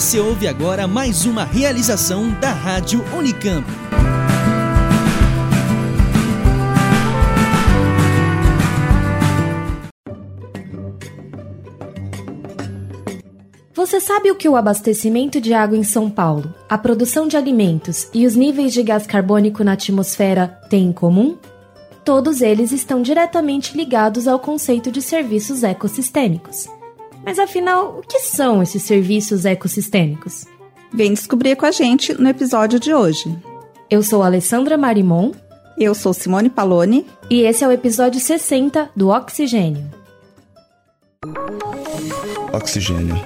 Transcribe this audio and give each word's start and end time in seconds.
Você 0.00 0.18
ouve 0.18 0.48
agora 0.48 0.88
mais 0.88 1.26
uma 1.26 1.44
realização 1.44 2.30
da 2.40 2.52
Rádio 2.52 3.04
Unicamp. 3.14 3.66
Você 13.74 14.00
sabe 14.00 14.30
o 14.30 14.36
que 14.36 14.48
o 14.48 14.56
abastecimento 14.56 15.38
de 15.38 15.52
água 15.52 15.76
em 15.76 15.84
São 15.84 16.08
Paulo, 16.08 16.54
a 16.66 16.78
produção 16.78 17.28
de 17.28 17.36
alimentos 17.36 18.08
e 18.14 18.24
os 18.24 18.34
níveis 18.34 18.72
de 18.72 18.82
gás 18.82 19.06
carbônico 19.06 19.62
na 19.62 19.72
atmosfera 19.72 20.48
têm 20.70 20.86
em 20.86 20.92
comum? 20.94 21.36
Todos 22.06 22.40
eles 22.40 22.72
estão 22.72 23.02
diretamente 23.02 23.76
ligados 23.76 24.26
ao 24.26 24.40
conceito 24.40 24.90
de 24.90 25.02
serviços 25.02 25.62
ecossistêmicos. 25.62 26.79
Mas 27.24 27.38
afinal, 27.38 27.98
o 27.98 28.02
que 28.02 28.20
são 28.20 28.62
esses 28.62 28.82
serviços 28.82 29.44
ecossistêmicos? 29.44 30.46
Vem 30.92 31.12
descobrir 31.12 31.56
com 31.56 31.66
a 31.66 31.70
gente 31.70 32.14
no 32.14 32.28
episódio 32.28 32.80
de 32.80 32.92
hoje. 32.92 33.36
Eu 33.88 34.02
sou 34.02 34.22
Alessandra 34.22 34.76
Marimon. 34.76 35.32
Eu 35.78 35.94
sou 35.94 36.12
Simone 36.12 36.50
Paloni. 36.50 37.06
E 37.28 37.42
esse 37.42 37.62
é 37.62 37.68
o 37.68 37.72
episódio 37.72 38.20
60 38.20 38.90
do 38.96 39.08
Oxigênio. 39.08 39.90
Oxigênio. 42.52 43.16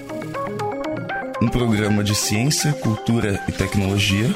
Um 1.42 1.48
programa 1.48 2.04
de 2.04 2.14
ciência, 2.14 2.72
cultura 2.74 3.42
e 3.48 3.52
tecnologia 3.52 4.28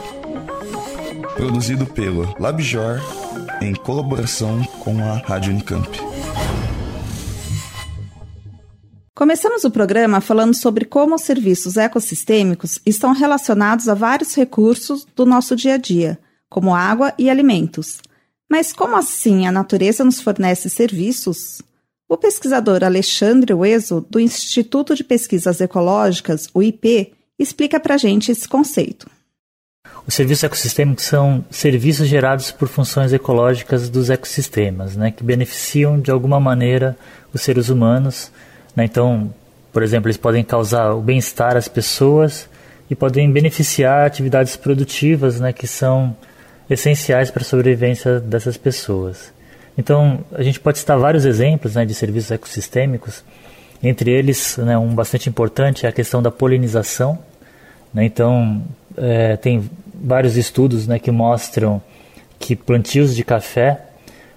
produzido 1.39 1.87
pelo 1.87 2.35
LabJor 2.41 3.01
em 3.63 3.73
colaboração 3.73 4.61
com 4.81 4.99
a 4.99 5.19
Rádio 5.19 5.53
Unicamp. 5.53 6.08
Começamos 9.19 9.65
o 9.65 9.71
programa 9.73 10.21
falando 10.21 10.55
sobre 10.55 10.85
como 10.85 11.17
os 11.17 11.23
serviços 11.23 11.77
ecossistêmicos 11.77 12.79
estão 12.87 13.13
relacionados 13.13 13.89
a 13.89 13.95
vários 13.95 14.33
recursos 14.33 15.05
do 15.17 15.27
nosso 15.27 15.57
dia 15.57 15.75
a 15.75 15.77
dia, 15.77 16.21
como 16.49 16.73
água 16.73 17.13
e 17.19 17.29
alimentos. 17.29 17.99
Mas 18.49 18.73
como 18.73 18.95
assim 18.95 19.45
a 19.45 19.51
natureza 19.51 20.05
nos 20.05 20.21
fornece 20.21 20.71
serviços? 20.71 21.61
O 22.09 22.17
pesquisador 22.17 22.85
Alexandre 22.85 23.53
Ueso, 23.53 24.07
do 24.09 24.21
Instituto 24.21 24.95
de 24.95 25.03
Pesquisas 25.03 25.61
Ecológicas, 25.61 26.49
o 26.55 26.63
IP, 26.63 27.13
explica 27.37 27.81
para 27.81 27.97
a 27.97 27.99
gente 27.99 28.31
esse 28.31 28.49
conceito. 28.49 29.11
Os 30.07 30.15
serviços 30.15 30.45
ecossistêmicos 30.45 31.03
são 31.03 31.45
serviços 31.51 32.07
gerados 32.07 32.53
por 32.53 32.69
funções 32.69 33.13
ecológicas 33.13 33.89
dos 33.91 34.11
ecossistemas, 34.11 34.95
né, 34.95 35.11
que 35.11 35.25
beneficiam 35.25 36.01
de 36.01 36.13
alguma 36.13 36.39
maneira 36.39 36.97
os 37.35 37.41
seres 37.41 37.69
humanos 37.69 38.31
né? 38.75 38.85
Então, 38.85 39.33
por 39.73 39.83
exemplo, 39.83 40.09
eles 40.09 40.17
podem 40.17 40.43
causar 40.43 40.93
o 40.93 41.01
bem-estar 41.01 41.57
às 41.57 41.69
pessoas 41.69 42.49
e 42.91 42.95
podem 42.95 43.31
beneficiar 43.31 44.07
atividades 44.07 44.57
produtivas 44.57 45.41
né, 45.41 45.53
que 45.53 45.67
são 45.67 46.17
essenciais 46.69 47.31
para 47.31 47.43
a 47.43 47.45
sobrevivência 47.45 48.19
dessas 48.21 48.57
pessoas. 48.57 49.33
Então, 49.77 50.25
a 50.33 50.43
gente 50.43 50.59
pode 50.59 50.79
citar 50.79 50.99
vários 50.99 51.25
exemplos 51.25 51.75
né, 51.75 51.85
de 51.85 51.95
serviços 51.95 52.31
ecossistêmicos, 52.31 53.23
entre 53.83 54.11
eles, 54.11 54.57
né, 54.57 54.77
um 54.77 54.95
bastante 54.95 55.29
importante 55.29 55.87
é 55.87 55.89
a 55.89 55.93
questão 55.93 56.21
da 56.21 56.31
polinização. 56.31 57.19
Né? 57.95 58.05
Então, 58.05 58.63
é, 58.97 59.37
tem 59.37 59.71
vários 59.95 60.37
estudos 60.37 60.87
né, 60.87 60.99
que 60.99 61.11
mostram 61.11 61.81
que 62.39 62.57
plantios 62.57 63.15
de 63.15 63.23
café 63.23 63.83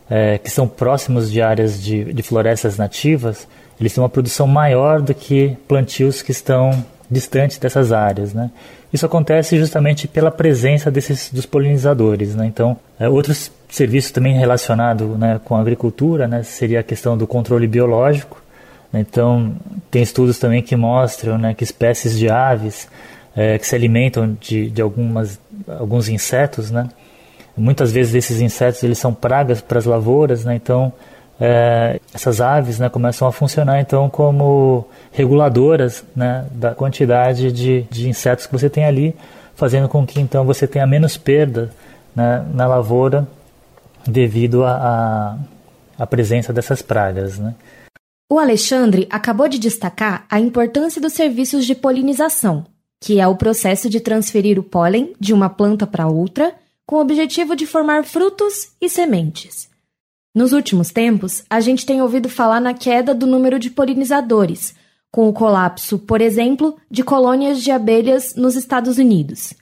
é, 0.10 0.38
que 0.38 0.50
são 0.50 0.68
próximos 0.68 1.32
de 1.32 1.42
áreas 1.42 1.82
de, 1.82 2.14
de 2.14 2.22
florestas 2.22 2.78
nativas 2.78 3.48
eles 3.82 3.94
têm 3.94 4.02
uma 4.02 4.10
produção 4.10 4.48
maior 4.48 5.02
do 5.02 5.14
que 5.14 5.58
plantios 5.68 6.22
que 6.22 6.32
estão 6.32 6.86
distantes 7.10 7.58
dessas 7.58 7.92
áreas, 7.92 8.34
né? 8.34 8.50
Isso 8.94 9.06
acontece 9.06 9.58
justamente 9.58 10.08
pela 10.08 10.30
presença 10.30 10.92
desses 10.92 11.32
dos 11.32 11.46
polinizadores, 11.46 12.36
né? 12.36 12.46
Então, 12.46 12.78
é, 13.00 13.10
outros 13.10 13.52
serviços 13.70 14.12
também 14.12 14.34
relacionados 14.38 15.18
né, 15.18 15.40
com 15.46 15.56
a 15.56 15.62
agricultura, 15.62 16.28
né, 16.28 16.44
seria 16.44 16.82
a 16.82 16.84
questão 16.84 17.18
do 17.18 17.26
controle 17.26 17.68
biológico. 17.68 18.42
Né? 18.92 19.00
Então, 19.00 19.56
tem 19.90 20.04
estudos 20.04 20.38
também 20.38 20.62
que 20.62 20.76
mostram 20.76 21.38
né, 21.38 21.54
que 21.54 21.64
espécies 21.64 22.20
de 22.20 22.30
aves 22.30 22.90
é, 23.34 23.58
que 23.58 23.66
se 23.66 23.74
alimentam 23.74 24.38
de, 24.42 24.70
de 24.70 24.82
algumas, 24.82 25.40
alguns 25.80 26.10
insetos, 26.10 26.70
né? 26.70 26.90
Muitas 27.56 27.92
vezes 27.94 28.14
esses 28.14 28.42
insetos 28.42 28.84
eles 28.84 28.98
são 28.98 29.14
pragas 29.14 29.62
para 29.62 29.78
as 29.78 29.86
lavouras, 29.86 30.44
né? 30.44 30.56
Então, 30.56 30.92
é, 31.40 32.00
essas 32.14 32.42
aves 32.42 32.78
né, 32.78 32.90
começam 32.90 33.28
a 33.28 33.32
funcionar 33.32 33.80
então 33.80 34.10
como 34.10 34.86
reguladoras 35.12 36.04
né, 36.16 36.46
da 36.52 36.76
quantidade 36.76 37.52
de, 37.52 37.84
de 37.90 38.10
insetos 38.10 38.46
que 38.46 38.52
você 38.52 38.70
tem 38.70 38.86
ali, 38.86 39.16
fazendo 39.56 39.88
com 39.88 40.06
que 40.06 40.20
então 40.20 40.46
você 40.46 40.68
tenha 40.68 40.86
menos 40.86 41.18
perda 41.18 41.72
né, 42.16 42.46
na 42.54 42.68
lavoura 42.68 43.28
devido 44.06 44.64
à 44.66 45.38
presença 46.10 46.52
dessas 46.52 46.82
pragas. 46.82 47.40
Né. 47.40 47.56
O 48.30 48.40
Alexandre 48.40 49.08
acabou 49.10 49.48
de 49.48 49.60
destacar 49.60 50.26
a 50.30 50.40
importância 50.40 51.02
dos 51.02 51.14
serviços 51.14 51.66
de 51.66 51.76
polinização, 51.76 52.66
que 53.00 53.20
é 53.20 53.28
o 53.28 53.36
processo 53.36 53.90
de 53.90 54.00
transferir 54.00 54.60
o 54.60 54.64
pólen 54.64 55.14
de 55.20 55.34
uma 55.34 55.50
planta 55.50 55.88
para 55.88 56.08
outra 56.08 56.54
com 56.86 56.98
o 56.98 57.02
objetivo 57.02 57.56
de 57.56 57.66
formar 57.66 58.04
frutos 58.04 58.72
e 58.82 58.90
sementes. 58.90 59.71
Nos 60.34 60.54
últimos 60.54 60.92
tempos, 60.92 61.44
a 61.50 61.60
gente 61.60 61.86
tem 61.86 62.02
ouvido 62.02 62.30
falar 62.30 62.62
na 62.62 62.74
queda 62.74 63.14
do 63.14 63.28
número 63.28 63.60
de 63.60 63.70
polinizadores, 63.70 64.74
com 65.12 65.28
o 65.28 65.34
colapso, 65.34 66.00
por 66.00 66.22
exemplo, 66.22 66.78
de 66.90 67.04
colônias 67.04 67.62
de 67.62 67.70
abelhas 67.70 68.34
nos 68.36 68.56
Estados 68.56 68.98
Unidos. 68.98 69.54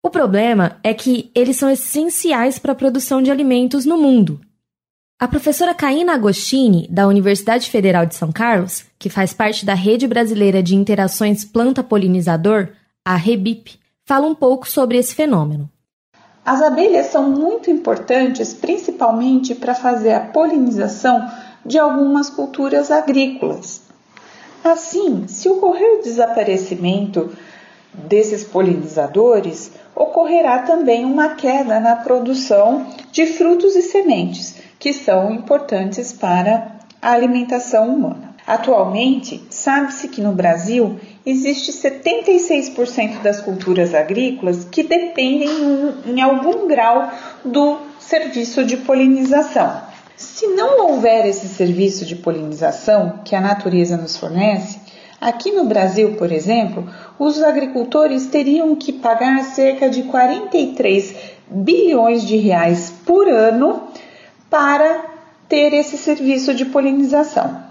O 0.00 0.08
problema 0.08 0.78
é 0.84 0.94
que 0.94 1.32
eles 1.34 1.56
são 1.56 1.68
essenciais 1.68 2.60
para 2.60 2.70
a 2.70 2.76
produção 2.76 3.20
de 3.20 3.30
alimentos 3.32 3.84
no 3.84 3.98
mundo. 3.98 4.40
A 5.18 5.26
professora 5.26 5.74
Caína 5.74 6.14
Agostini, 6.14 6.86
da 6.88 7.08
Universidade 7.08 7.68
Federal 7.68 8.06
de 8.06 8.14
São 8.14 8.30
Carlos, 8.30 8.84
que 9.00 9.10
faz 9.10 9.32
parte 9.32 9.66
da 9.66 9.74
Rede 9.74 10.06
Brasileira 10.06 10.62
de 10.62 10.76
Interações 10.76 11.44
Planta-Polinizador, 11.44 12.68
a 13.04 13.16
REBIP, 13.16 13.80
fala 14.04 14.28
um 14.28 14.34
pouco 14.34 14.68
sobre 14.68 14.96
esse 14.96 15.12
fenômeno. 15.12 15.68
As 16.48 16.62
abelhas 16.62 17.08
são 17.08 17.28
muito 17.30 17.70
importantes, 17.70 18.54
principalmente 18.54 19.54
para 19.54 19.74
fazer 19.74 20.14
a 20.14 20.20
polinização 20.20 21.30
de 21.62 21.78
algumas 21.78 22.30
culturas 22.30 22.90
agrícolas. 22.90 23.82
Assim, 24.64 25.28
se 25.28 25.46
ocorrer 25.46 25.98
o 25.98 26.02
desaparecimento 26.02 27.30
desses 27.92 28.44
polinizadores, 28.44 29.72
ocorrerá 29.94 30.60
também 30.60 31.04
uma 31.04 31.34
queda 31.34 31.78
na 31.80 31.96
produção 31.96 32.86
de 33.12 33.26
frutos 33.26 33.76
e 33.76 33.82
sementes, 33.82 34.56
que 34.78 34.94
são 34.94 35.30
importantes 35.30 36.14
para 36.14 36.78
a 37.02 37.10
alimentação 37.10 37.94
humana. 37.94 38.34
Atualmente, 38.46 39.46
sabe-se 39.50 40.08
que 40.08 40.22
no 40.22 40.32
Brasil 40.32 40.98
existe 41.30 41.72
76% 41.72 43.20
das 43.20 43.40
culturas 43.40 43.94
agrícolas 43.94 44.64
que 44.64 44.82
dependem 44.82 45.48
em 46.06 46.20
algum 46.20 46.66
grau 46.66 47.10
do 47.44 47.78
serviço 47.98 48.64
de 48.64 48.78
polinização. 48.78 49.82
Se 50.16 50.46
não 50.48 50.88
houver 50.88 51.26
esse 51.26 51.46
serviço 51.46 52.04
de 52.04 52.16
polinização 52.16 53.20
que 53.24 53.34
a 53.34 53.40
natureza 53.40 53.96
nos 53.96 54.16
fornece, 54.16 54.80
aqui 55.20 55.52
no 55.52 55.64
Brasil, 55.64 56.14
por 56.16 56.32
exemplo, 56.32 56.88
os 57.18 57.42
agricultores 57.42 58.26
teriam 58.26 58.74
que 58.74 58.92
pagar 58.92 59.44
cerca 59.44 59.90
de 59.90 60.04
43 60.04 61.14
bilhões 61.46 62.26
de 62.26 62.36
reais 62.36 62.92
por 63.04 63.28
ano 63.28 63.82
para 64.48 65.04
ter 65.48 65.72
esse 65.74 65.98
serviço 65.98 66.54
de 66.54 66.64
polinização. 66.64 67.62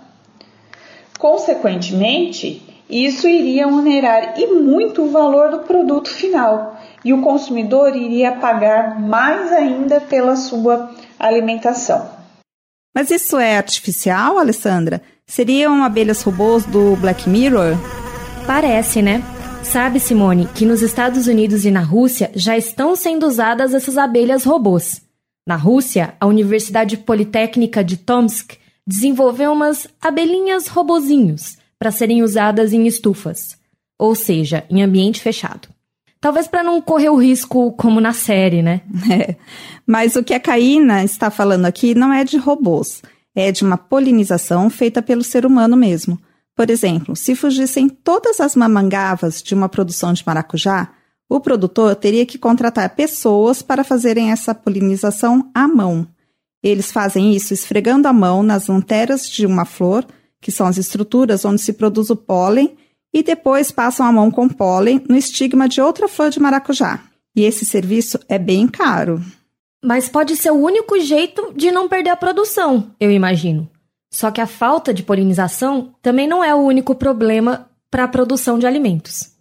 Consequentemente, 1.18 2.67
isso 2.90 3.28
iria 3.28 3.68
onerar 3.68 4.40
e 4.40 4.48
muito 4.48 5.04
o 5.04 5.12
valor 5.12 5.52
do 5.52 5.60
produto 5.60 6.10
final 6.10 6.80
e 7.04 7.14
o 7.14 7.22
consumidor 7.22 7.96
iria 7.96 8.32
pagar 8.34 9.00
mais 9.00 9.52
ainda 9.52 10.00
pela 10.00 10.36
sua 10.36 10.90
alimentação. 11.20 12.10
Mas 12.96 13.12
isso 13.12 13.38
é 13.38 13.58
artificial, 13.58 14.38
Alessandra? 14.38 15.02
Seriam 15.26 15.84
abelhas 15.84 16.22
robôs 16.22 16.66
do 16.66 16.96
Black 16.96 17.30
Mirror? 17.30 17.76
Parece, 18.46 19.02
né? 19.02 19.22
Sabe, 19.64 20.00
Simone, 20.00 20.48
que 20.56 20.66
nos 20.66 20.82
Estados 20.82 21.28
Unidos 21.28 21.66
e 21.66 21.72
na 21.72 21.82
Rússia 21.82 22.32
já 22.34 22.58
estão 22.58 22.96
sendo 22.96 23.28
usadas 23.28 23.74
essas 23.74 23.98
abelhas 23.98 24.46
robôs. 24.46 25.02
Na 25.46 25.56
Rússia, 25.56 26.16
a 26.20 26.26
Universidade 26.26 26.98
Politécnica 26.98 27.84
de 27.84 27.98
Tomsk 27.98 28.58
desenvolveu 28.86 29.52
umas 29.52 29.88
abelhinhas 30.02 30.68
robozinhos 30.68 31.57
para 31.80 31.92
serem 31.92 32.24
usadas 32.24 32.74
em 32.74 32.88
estufas, 32.88 33.58
ou 33.98 34.16
seja, 34.16 34.66
em 34.70 34.82
ambiente 34.82 35.22
fechado. 35.22 35.68
Talvez 36.20 36.48
para 36.48 36.64
não 36.64 36.82
correr 36.82 37.10
o 37.10 37.16
risco 37.16 37.72
como 37.74 38.02
na 38.02 38.14
série, 38.14 38.62
né? 38.62 38.82
É. 39.12 39.36
Mas 39.86 40.16
o 40.16 40.24
que 40.24 40.34
a 40.34 40.40
Caína 40.40 41.04
está 41.04 41.30
falando 41.30 41.66
aqui 41.66 41.96
não 41.96 42.12
é 42.12 42.24
de 42.24 42.38
robôs, 42.38 43.02
é 43.36 43.52
de 43.52 43.64
uma 43.64 43.78
polinização 43.78 44.70
feita 44.70 45.02
pelo 45.02 45.24
ser 45.24 45.46
humano 45.46 45.78
mesmo. 45.78 46.20
Por 46.56 46.70
exemplo, 46.70 47.16
se 47.16 47.36
fugissem 47.36 47.88
todas 47.88 48.40
as 48.42 48.56
mamangavas 48.56 49.42
de 49.44 49.54
uma 49.54 49.70
produção 49.70 50.12
de 50.12 50.24
maracujá, 50.26 50.92
o 51.30 51.40
produtor 51.40 51.96
teria 51.96 52.26
que 52.26 52.38
contratar 52.38 52.96
pessoas 52.96 53.62
para 53.62 53.84
fazerem 53.84 54.32
essa 54.32 54.56
polinização 54.56 55.52
à 55.54 55.68
mão. 55.68 56.08
Eles 56.64 56.92
fazem 56.92 57.34
isso 57.36 57.54
esfregando 57.54 58.08
a 58.08 58.14
mão 58.14 58.42
nas 58.42 58.70
anteras 58.70 59.30
de 59.30 59.46
uma 59.46 59.66
flor, 59.66 60.06
que 60.42 60.52
são 60.52 60.68
as 60.68 60.78
estruturas 60.78 61.46
onde 61.46 61.62
se 61.62 61.74
produz 61.74 62.10
o 62.10 62.16
pólen, 62.16 62.76
e 63.14 63.24
depois 63.24 63.72
passam 63.72 64.06
a 64.06 64.12
mão 64.12 64.30
com 64.30 64.48
pólen 64.48 65.04
no 65.10 65.16
estigma 65.16 65.68
de 65.68 65.82
outra 65.82 66.08
flor 66.08 66.30
de 66.30 66.40
maracujá. 66.40 67.02
E 67.36 67.44
esse 67.44 67.66
serviço 67.66 68.20
é 68.28 68.38
bem 68.38 68.68
caro. 68.68 69.22
Mas 69.84 70.10
pode 70.10 70.36
ser 70.36 70.52
o 70.52 70.60
único 70.60 71.00
jeito 71.00 71.54
de 71.56 71.72
não 71.72 71.88
perder 71.88 72.10
a 72.10 72.16
produção, 72.16 72.92
eu 73.00 73.12
imagino. 73.12 73.70
Só 74.12 74.32
que 74.32 74.42
a 74.42 74.48
falta 74.48 74.94
de 74.94 75.04
polinização 75.04 75.94
também 76.02 76.28
não 76.28 76.44
é 76.44 76.54
o 76.54 76.60
único 76.60 76.96
problema 76.96 77.70
para 77.90 78.04
a 78.04 78.08
produção 78.08 78.58
de 78.58 78.66
alimentos. 78.66 79.38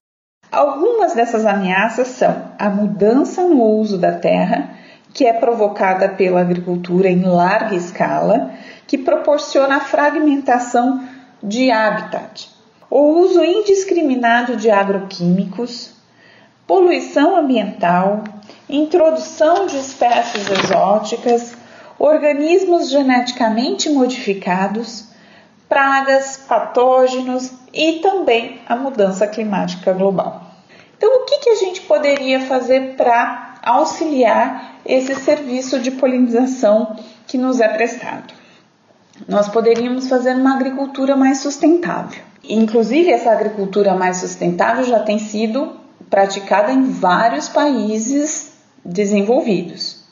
Algumas 0.51 1.15
dessas 1.15 1.45
ameaças 1.45 2.09
são 2.09 2.53
a 2.59 2.69
mudança 2.69 3.43
no 3.43 3.63
uso 3.63 3.99
da 3.99 4.13
terra, 4.13 4.77
que 5.13 5.25
é 5.25 5.33
provocada 5.33 6.09
pela 6.11 6.41
agricultura 6.41 7.09
em 7.09 7.23
larga 7.23 7.75
escala, 7.75 8.53
que 8.87 8.97
proporciona 8.97 9.77
a 9.77 9.81
fragmentação 9.81 11.07
de 11.43 11.71
habitat, 11.71 12.51
o 12.89 13.01
uso 13.21 13.45
indiscriminado 13.45 14.57
de 14.57 14.71
agroquímicos, 14.71 15.93
poluição 16.67 17.37
ambiental, 17.37 18.25
introdução 18.69 19.67
de 19.67 19.79
espécies 19.79 20.49
exóticas, 20.51 21.57
organismos 21.99 22.91
geneticamente 22.91 23.89
modificados, 23.91 25.07
pragas, 25.69 26.37
patógenos 26.37 27.53
e 27.73 28.01
também 28.01 28.61
a 28.69 28.77
mudança 28.77 29.27
climática 29.27 29.93
global. 29.93 30.43
Então, 30.97 31.23
o 31.23 31.25
que, 31.25 31.39
que 31.41 31.51
a 31.51 31.57
gente 31.57 31.83
poderia 31.83 32.41
fazer 32.41 32.95
para 32.97 33.57
auxiliar 33.63 34.77
esse 34.85 35.15
serviço 35.17 35.79
de 35.81 35.91
polinização 35.91 36.97
que 37.27 37.37
nos 37.37 37.61
é 37.61 37.69
prestado? 37.69 38.33
Nós 39.29 39.49
poderíamos 39.49 40.09
fazer 40.09 40.35
uma 40.35 40.55
agricultura 40.55 41.17
mais 41.17 41.39
sustentável. 41.39 42.23
Inclusive, 42.49 43.11
essa 43.11 43.33
agricultura 43.33 43.95
mais 43.95 44.19
sustentável 44.19 44.85
já 44.85 45.01
tem 45.01 45.19
sido 45.19 45.73
praticada 46.09 46.73
em 46.73 46.91
vários 46.91 47.49
países 47.49 48.53
desenvolvidos. 48.85 50.05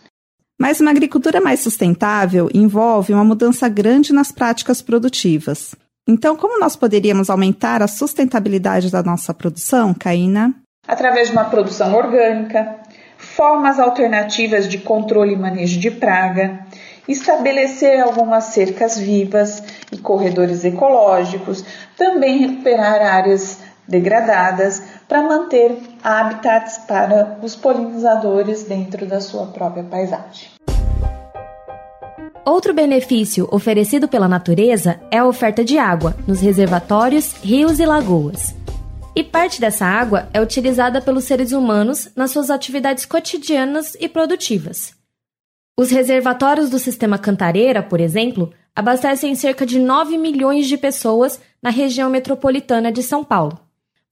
Mas 0.58 0.80
uma 0.80 0.90
agricultura 0.90 1.40
mais 1.40 1.60
sustentável 1.60 2.48
envolve 2.54 3.12
uma 3.12 3.24
mudança 3.24 3.68
grande 3.68 4.12
nas 4.12 4.32
práticas 4.32 4.80
produtivas. 4.80 5.74
Então, 6.06 6.36
como 6.36 6.60
nós 6.60 6.76
poderíamos 6.76 7.30
aumentar 7.30 7.82
a 7.82 7.88
sustentabilidade 7.88 8.90
da 8.90 9.02
nossa 9.02 9.32
produção, 9.32 9.94
Caína? 9.94 10.54
Através 10.86 11.28
de 11.28 11.32
uma 11.32 11.46
produção 11.46 11.94
orgânica, 11.94 12.76
formas 13.16 13.78
alternativas 13.78 14.68
de 14.68 14.78
controle 14.78 15.32
e 15.32 15.36
manejo 15.36 15.80
de 15.80 15.90
praga, 15.90 16.63
estabelecer 17.08 18.00
algumas 18.00 18.44
cercas 18.44 18.98
vivas 18.98 19.62
e 19.92 19.98
corredores 19.98 20.64
ecológicos, 20.64 21.64
também 21.96 22.38
recuperar 22.38 23.02
áreas 23.02 23.58
degradadas 23.86 24.82
para 25.06 25.22
manter 25.22 25.76
habitats 26.02 26.78
para 26.86 27.38
os 27.42 27.54
polinizadores 27.54 28.64
dentro 28.64 29.06
da 29.06 29.20
sua 29.20 29.46
própria 29.46 29.84
paisagem. 29.84 30.48
Outro 32.44 32.74
benefício 32.74 33.48
oferecido 33.50 34.06
pela 34.06 34.28
natureza 34.28 35.00
é 35.10 35.18
a 35.18 35.26
oferta 35.26 35.64
de 35.64 35.78
água 35.78 36.14
nos 36.26 36.40
reservatórios, 36.40 37.32
rios 37.42 37.80
e 37.80 37.86
lagoas. 37.86 38.54
E 39.16 39.22
parte 39.22 39.60
dessa 39.60 39.86
água 39.86 40.28
é 40.32 40.40
utilizada 40.40 41.00
pelos 41.00 41.24
seres 41.24 41.52
humanos 41.52 42.10
nas 42.14 42.32
suas 42.32 42.50
atividades 42.50 43.06
cotidianas 43.06 43.96
e 43.98 44.08
produtivas. 44.08 45.03
Os 45.76 45.90
reservatórios 45.90 46.70
do 46.70 46.78
sistema 46.78 47.18
Cantareira, 47.18 47.82
por 47.82 48.00
exemplo, 48.00 48.52
abastecem 48.76 49.34
cerca 49.34 49.66
de 49.66 49.80
9 49.80 50.16
milhões 50.16 50.68
de 50.68 50.76
pessoas 50.78 51.40
na 51.60 51.68
região 51.68 52.08
metropolitana 52.08 52.92
de 52.92 53.02
São 53.02 53.24
Paulo. 53.24 53.58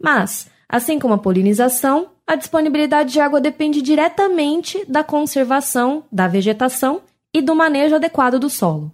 Mas, 0.02 0.48
assim 0.68 0.98
como 0.98 1.14
a 1.14 1.18
polinização, 1.18 2.08
a 2.26 2.34
disponibilidade 2.34 3.12
de 3.12 3.20
água 3.20 3.40
depende 3.40 3.80
diretamente 3.80 4.84
da 4.88 5.04
conservação 5.04 6.02
da 6.10 6.26
vegetação 6.26 7.00
e 7.32 7.40
do 7.40 7.54
manejo 7.54 7.94
adequado 7.94 8.40
do 8.40 8.50
solo. 8.50 8.90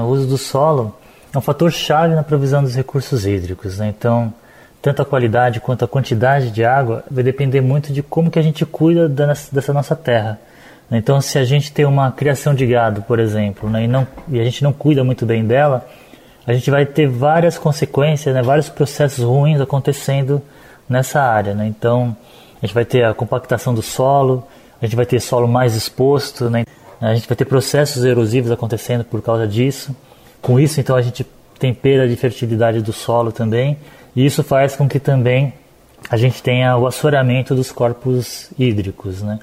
O 0.00 0.04
uso 0.04 0.26
do 0.26 0.38
solo 0.38 0.96
é 1.32 1.38
um 1.38 1.40
fator 1.40 1.70
chave 1.70 2.16
na 2.16 2.24
provisão 2.24 2.64
dos 2.64 2.74
recursos 2.74 3.24
hídricos. 3.26 3.78
Né? 3.78 3.94
Então, 3.96 4.34
tanto 4.80 5.02
a 5.02 5.04
qualidade 5.04 5.60
quanto 5.60 5.84
a 5.84 5.88
quantidade 5.88 6.50
de 6.50 6.64
água 6.64 7.04
vai 7.08 7.22
depender 7.22 7.60
muito 7.60 7.92
de 7.92 8.02
como 8.02 8.28
que 8.28 8.40
a 8.40 8.42
gente 8.42 8.66
cuida 8.66 9.08
dessa 9.08 9.72
nossa 9.72 9.94
terra. 9.94 10.40
Então, 10.98 11.20
se 11.20 11.38
a 11.38 11.44
gente 11.44 11.72
tem 11.72 11.86
uma 11.86 12.12
criação 12.12 12.54
de 12.54 12.66
gado, 12.66 13.02
por 13.02 13.18
exemplo, 13.18 13.70
né, 13.70 13.84
e, 13.84 13.88
não, 13.88 14.06
e 14.28 14.38
a 14.38 14.44
gente 14.44 14.62
não 14.62 14.72
cuida 14.72 15.02
muito 15.02 15.24
bem 15.24 15.44
dela, 15.44 15.88
a 16.46 16.52
gente 16.52 16.70
vai 16.70 16.84
ter 16.84 17.08
várias 17.08 17.56
consequências, 17.56 18.34
né, 18.34 18.42
vários 18.42 18.68
processos 18.68 19.24
ruins 19.24 19.60
acontecendo 19.60 20.42
nessa 20.88 21.22
área. 21.22 21.54
Né? 21.54 21.66
Então, 21.66 22.14
a 22.60 22.66
gente 22.66 22.74
vai 22.74 22.84
ter 22.84 23.04
a 23.04 23.14
compactação 23.14 23.72
do 23.72 23.80
solo, 23.80 24.46
a 24.80 24.84
gente 24.84 24.94
vai 24.94 25.06
ter 25.06 25.20
solo 25.20 25.48
mais 25.48 25.74
exposto, 25.74 26.50
né? 26.50 26.64
a 27.00 27.14
gente 27.14 27.26
vai 27.26 27.36
ter 27.36 27.44
processos 27.44 28.04
erosivos 28.04 28.50
acontecendo 28.50 29.04
por 29.04 29.22
causa 29.22 29.46
disso. 29.46 29.96
Com 30.40 30.60
isso, 30.60 30.78
então, 30.78 30.94
a 30.94 31.02
gente 31.02 31.26
tem 31.58 31.72
perda 31.72 32.06
de 32.06 32.16
fertilidade 32.16 32.82
do 32.82 32.92
solo 32.92 33.32
também, 33.32 33.78
e 34.14 34.26
isso 34.26 34.42
faz 34.42 34.76
com 34.76 34.88
que 34.88 34.98
também 34.98 35.54
a 36.10 36.16
gente 36.16 36.42
tenha 36.42 36.76
o 36.76 36.86
assoreamento 36.86 37.54
dos 37.54 37.70
corpos 37.70 38.50
hídricos. 38.58 39.22
Né? 39.22 39.38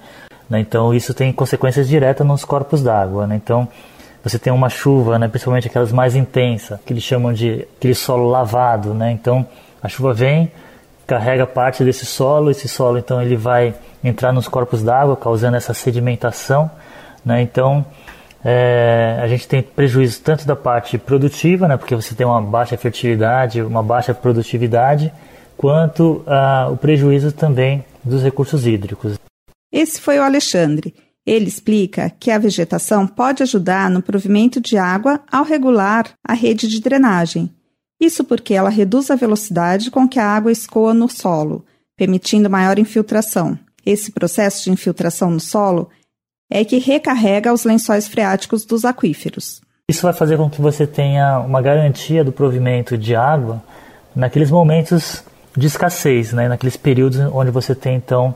Então, 0.57 0.93
isso 0.93 1.13
tem 1.13 1.31
consequências 1.31 1.87
diretas 1.87 2.25
nos 2.25 2.43
corpos 2.43 2.81
d'água. 2.81 3.27
Né? 3.27 3.35
Então, 3.35 3.67
você 4.23 4.37
tem 4.37 4.51
uma 4.51 4.69
chuva, 4.69 5.17
né, 5.17 5.27
principalmente 5.27 5.67
aquelas 5.67 5.91
mais 5.91 6.15
intensas, 6.15 6.79
que 6.85 6.93
eles 6.93 7.03
chamam 7.03 7.31
de 7.31 7.65
aquele 7.77 7.95
solo 7.95 8.29
lavado, 8.29 8.93
né? 8.93 9.11
Então 9.11 9.45
a 9.81 9.87
chuva 9.87 10.13
vem, 10.13 10.51
carrega 11.07 11.47
parte 11.47 11.83
desse 11.83 12.05
solo, 12.05 12.51
esse 12.51 12.67
solo 12.67 12.97
então 12.97 13.21
ele 13.21 13.35
vai 13.35 13.73
entrar 14.03 14.31
nos 14.31 14.47
corpos 14.47 14.83
d'água, 14.83 15.15
causando 15.15 15.55
essa 15.55 15.73
sedimentação, 15.73 16.69
né? 17.25 17.41
Então 17.41 17.85
é, 18.43 19.19
a 19.21 19.27
gente 19.27 19.47
tem 19.47 19.61
prejuízo 19.61 20.21
tanto 20.21 20.45
da 20.45 20.55
parte 20.55 20.97
produtiva, 20.97 21.67
né, 21.67 21.77
porque 21.77 21.95
você 21.95 22.13
tem 22.13 22.25
uma 22.25 22.41
baixa 22.41 22.77
fertilidade, 22.77 23.61
uma 23.61 23.83
baixa 23.83 24.13
produtividade, 24.13 25.11
quanto 25.57 26.23
uh, 26.25 26.71
o 26.71 26.77
prejuízo 26.77 27.33
também 27.33 27.83
dos 28.01 28.23
recursos 28.23 28.65
hídricos. 28.65 29.18
Esse 29.71 30.01
foi 30.01 30.19
o 30.19 30.23
Alexandre. 30.23 30.93
Ele 31.25 31.47
explica 31.47 32.09
que 32.09 32.31
a 32.31 32.37
vegetação 32.39 33.05
pode 33.05 33.43
ajudar 33.43 33.89
no 33.89 34.01
provimento 34.01 34.59
de 34.59 34.77
água 34.77 35.21
ao 35.31 35.43
regular 35.43 36.11
a 36.23 36.33
rede 36.33 36.67
de 36.67 36.81
drenagem. 36.81 37.53
Isso 37.99 38.23
porque 38.23 38.53
ela 38.53 38.69
reduz 38.69 39.11
a 39.11 39.15
velocidade 39.15 39.91
com 39.91 40.07
que 40.07 40.19
a 40.19 40.25
água 40.25 40.51
escoa 40.51 40.93
no 40.93 41.09
solo, 41.09 41.65
permitindo 41.95 42.49
maior 42.49 42.79
infiltração. 42.79 43.59
Esse 43.85 44.11
processo 44.11 44.63
de 44.63 44.71
infiltração 44.71 45.29
no 45.29 45.39
solo 45.39 45.89
é 46.49 46.63
que 46.65 46.77
recarrega 46.77 47.53
os 47.53 47.63
lençóis 47.63 48.07
freáticos 48.07 48.65
dos 48.65 48.85
aquíferos. 48.85 49.61
Isso 49.89 50.03
vai 50.03 50.13
fazer 50.13 50.37
com 50.37 50.49
que 50.49 50.61
você 50.61 50.87
tenha 50.87 51.39
uma 51.39 51.61
garantia 51.61 52.23
do 52.23 52.31
provimento 52.31 52.97
de 52.97 53.15
água 53.15 53.61
naqueles 54.15 54.49
momentos 54.49 55.23
de 55.55 55.67
escassez, 55.67 56.31
né? 56.31 56.47
naqueles 56.47 56.77
períodos 56.77 57.19
onde 57.33 57.51
você 57.51 57.75
tem 57.75 57.95
então 57.95 58.35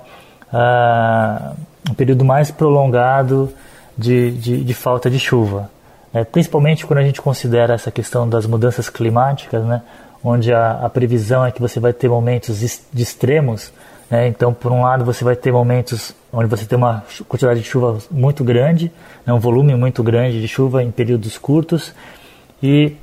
uh, 0.53 1.55
um 1.89 1.93
período 1.93 2.24
mais 2.24 2.51
prolongado 2.51 3.51
de, 3.98 4.31
de, 4.31 4.63
de 4.63 4.74
falta 4.74 5.10
de 5.10 5.19
chuva. 5.19 5.69
É, 6.13 6.24
principalmente 6.24 6.86
quando 6.86 7.00
a 7.00 7.03
gente 7.03 7.19
considera 7.19 7.74
essa 7.74 7.89
questão 7.89 8.29
das 8.29 8.45
mudanças 8.45 8.88
climáticas, 8.88 9.63
né, 9.65 9.81
onde 10.24 10.53
a, 10.53 10.86
a 10.86 10.89
previsão 10.89 11.43
é 11.43 11.51
que 11.51 11.60
você 11.60 11.79
vai 11.79 11.91
ter 11.91 12.07
momentos 12.07 12.60
de 12.93 13.01
extremos. 13.01 13.74
Né, 14.10 14.27
então, 14.27 14.53
por 14.53 14.72
um 14.72 14.83
lado, 14.83 15.03
você 15.03 15.24
vai 15.24 15.36
ter 15.36 15.51
momentos 15.51 16.13
onde 16.31 16.48
você 16.48 16.65
tem 16.65 16.77
uma 16.77 17.03
quantidade 17.27 17.62
de 17.62 17.65
chuva 17.65 17.98
muito 18.12 18.43
grande, 18.43 18.91
né, 19.25 19.33
um 19.33 19.39
volume 19.39 19.75
muito 19.75 20.03
grande 20.03 20.39
de 20.39 20.48
chuva 20.48 20.83
em 20.83 20.91
períodos 20.91 21.38
curtos 21.38 21.93
e 22.62 22.95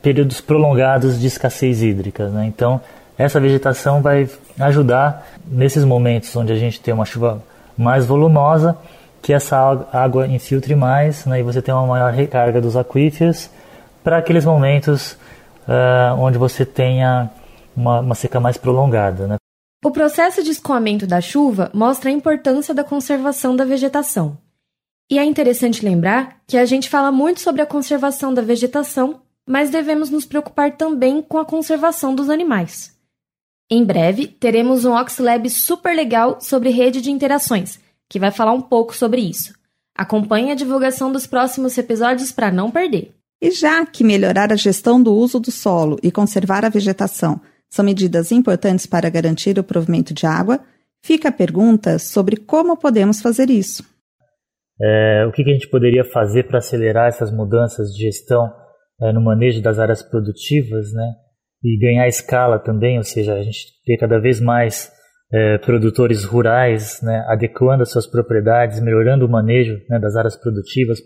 períodos 0.00 0.40
prolongados 0.40 1.20
de 1.20 1.26
escassez 1.26 1.82
hídrica. 1.82 2.28
Né? 2.28 2.46
Então, 2.46 2.80
essa 3.16 3.40
vegetação 3.40 4.02
vai 4.02 4.28
ajudar 4.58 5.26
nesses 5.46 5.84
momentos 5.84 6.34
onde 6.36 6.52
a 6.52 6.56
gente 6.56 6.80
tem 6.80 6.92
uma 6.92 7.04
chuva 7.04 7.42
mais 7.76 8.06
volumosa, 8.06 8.76
que 9.22 9.32
essa 9.32 9.56
água 9.92 10.26
infiltre 10.26 10.74
mais 10.74 11.24
né, 11.24 11.40
e 11.40 11.42
você 11.42 11.62
tem 11.62 11.72
uma 11.72 11.86
maior 11.86 12.12
recarga 12.12 12.60
dos 12.60 12.76
aquíferos 12.76 13.48
para 14.02 14.18
aqueles 14.18 14.44
momentos 14.44 15.12
uh, 15.66 16.18
onde 16.18 16.36
você 16.36 16.66
tenha 16.66 17.30
uma, 17.74 18.00
uma 18.00 18.14
seca 18.14 18.38
mais 18.38 18.56
prolongada. 18.56 19.26
Né? 19.26 19.36
O 19.84 19.90
processo 19.90 20.42
de 20.42 20.50
escoamento 20.50 21.06
da 21.06 21.20
chuva 21.20 21.70
mostra 21.72 22.10
a 22.10 22.12
importância 22.12 22.74
da 22.74 22.84
conservação 22.84 23.56
da 23.56 23.64
vegetação. 23.64 24.36
E 25.10 25.18
é 25.18 25.24
interessante 25.24 25.84
lembrar 25.84 26.38
que 26.46 26.56
a 26.56 26.64
gente 26.64 26.88
fala 26.88 27.12
muito 27.12 27.40
sobre 27.40 27.60
a 27.60 27.66
conservação 27.66 28.32
da 28.32 28.42
vegetação, 28.42 29.20
mas 29.46 29.70
devemos 29.70 30.10
nos 30.10 30.24
preocupar 30.24 30.76
também 30.76 31.20
com 31.20 31.38
a 31.38 31.44
conservação 31.44 32.14
dos 32.14 32.30
animais. 32.30 32.93
Em 33.74 33.84
breve, 33.84 34.28
teremos 34.28 34.84
um 34.84 34.92
Oxlab 34.92 35.50
super 35.50 35.96
legal 35.96 36.40
sobre 36.40 36.70
rede 36.70 37.00
de 37.00 37.10
interações, 37.10 37.80
que 38.08 38.20
vai 38.20 38.30
falar 38.30 38.52
um 38.52 38.60
pouco 38.60 38.94
sobre 38.94 39.20
isso. 39.20 39.52
Acompanhe 39.98 40.52
a 40.52 40.54
divulgação 40.54 41.10
dos 41.10 41.26
próximos 41.26 41.76
episódios 41.76 42.30
para 42.30 42.52
não 42.52 42.70
perder. 42.70 43.10
E 43.42 43.50
já 43.50 43.84
que 43.84 44.04
melhorar 44.04 44.52
a 44.52 44.56
gestão 44.56 45.02
do 45.02 45.12
uso 45.12 45.40
do 45.40 45.50
solo 45.50 45.98
e 46.04 46.12
conservar 46.12 46.64
a 46.64 46.68
vegetação 46.68 47.40
são 47.68 47.84
medidas 47.84 48.30
importantes 48.30 48.86
para 48.86 49.10
garantir 49.10 49.58
o 49.58 49.64
provimento 49.64 50.14
de 50.14 50.24
água, 50.24 50.60
fica 51.04 51.30
a 51.30 51.32
pergunta 51.32 51.98
sobre 51.98 52.36
como 52.36 52.76
podemos 52.76 53.20
fazer 53.20 53.50
isso. 53.50 53.82
É, 54.80 55.26
o 55.26 55.32
que, 55.32 55.42
a 55.42 55.52
gente 55.52 55.68
poderia 55.68 56.04
fazer 56.04 56.44
para 56.44 56.58
acelerar 56.58 57.08
essas 57.08 57.32
mudanças 57.32 57.88
de 57.88 58.04
gestão 58.04 58.48
é, 59.02 59.12
no 59.12 59.20
manejo 59.20 59.60
das 59.60 59.80
áreas 59.80 60.00
produtivas, 60.00 60.92
né? 60.92 61.23
E 61.64 61.78
ganhar 61.78 62.06
escala 62.06 62.58
também, 62.58 62.98
ou 62.98 63.02
seja, 63.02 63.34
a 63.34 63.42
gente 63.42 63.66
ter 63.86 63.96
cada 63.96 64.20
vez 64.20 64.38
mais 64.38 64.92
é, 65.32 65.58
produtores 65.58 66.24
rurais, 66.24 67.00
né, 67.02 67.24
adequando 67.26 67.82
as 67.82 67.90
suas 67.90 68.06
propriedades, 68.06 68.80
melhorando 68.80 69.24
o 69.24 69.28
manejo 69.28 69.80
né, 69.88 69.98
das 69.98 70.14
áreas 70.14 70.36
produtivas, 70.36 71.00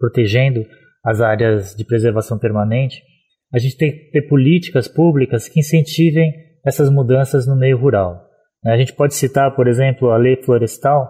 protegendo 0.00 0.64
as 1.04 1.20
áreas 1.20 1.74
de 1.74 1.84
preservação 1.84 2.38
permanente. 2.38 3.02
A 3.52 3.58
gente 3.58 3.76
tem 3.76 3.92
que 3.92 4.10
ter 4.10 4.22
políticas 4.22 4.88
públicas 4.88 5.48
que 5.48 5.60
incentivem 5.60 6.32
essas 6.64 6.90
mudanças 6.90 7.46
no 7.46 7.56
meio 7.56 7.78
rural. 7.78 8.26
A 8.64 8.76
gente 8.76 8.94
pode 8.94 9.14
citar, 9.14 9.54
por 9.54 9.68
exemplo, 9.68 10.10
a 10.10 10.16
lei 10.16 10.36
florestal, 10.42 11.08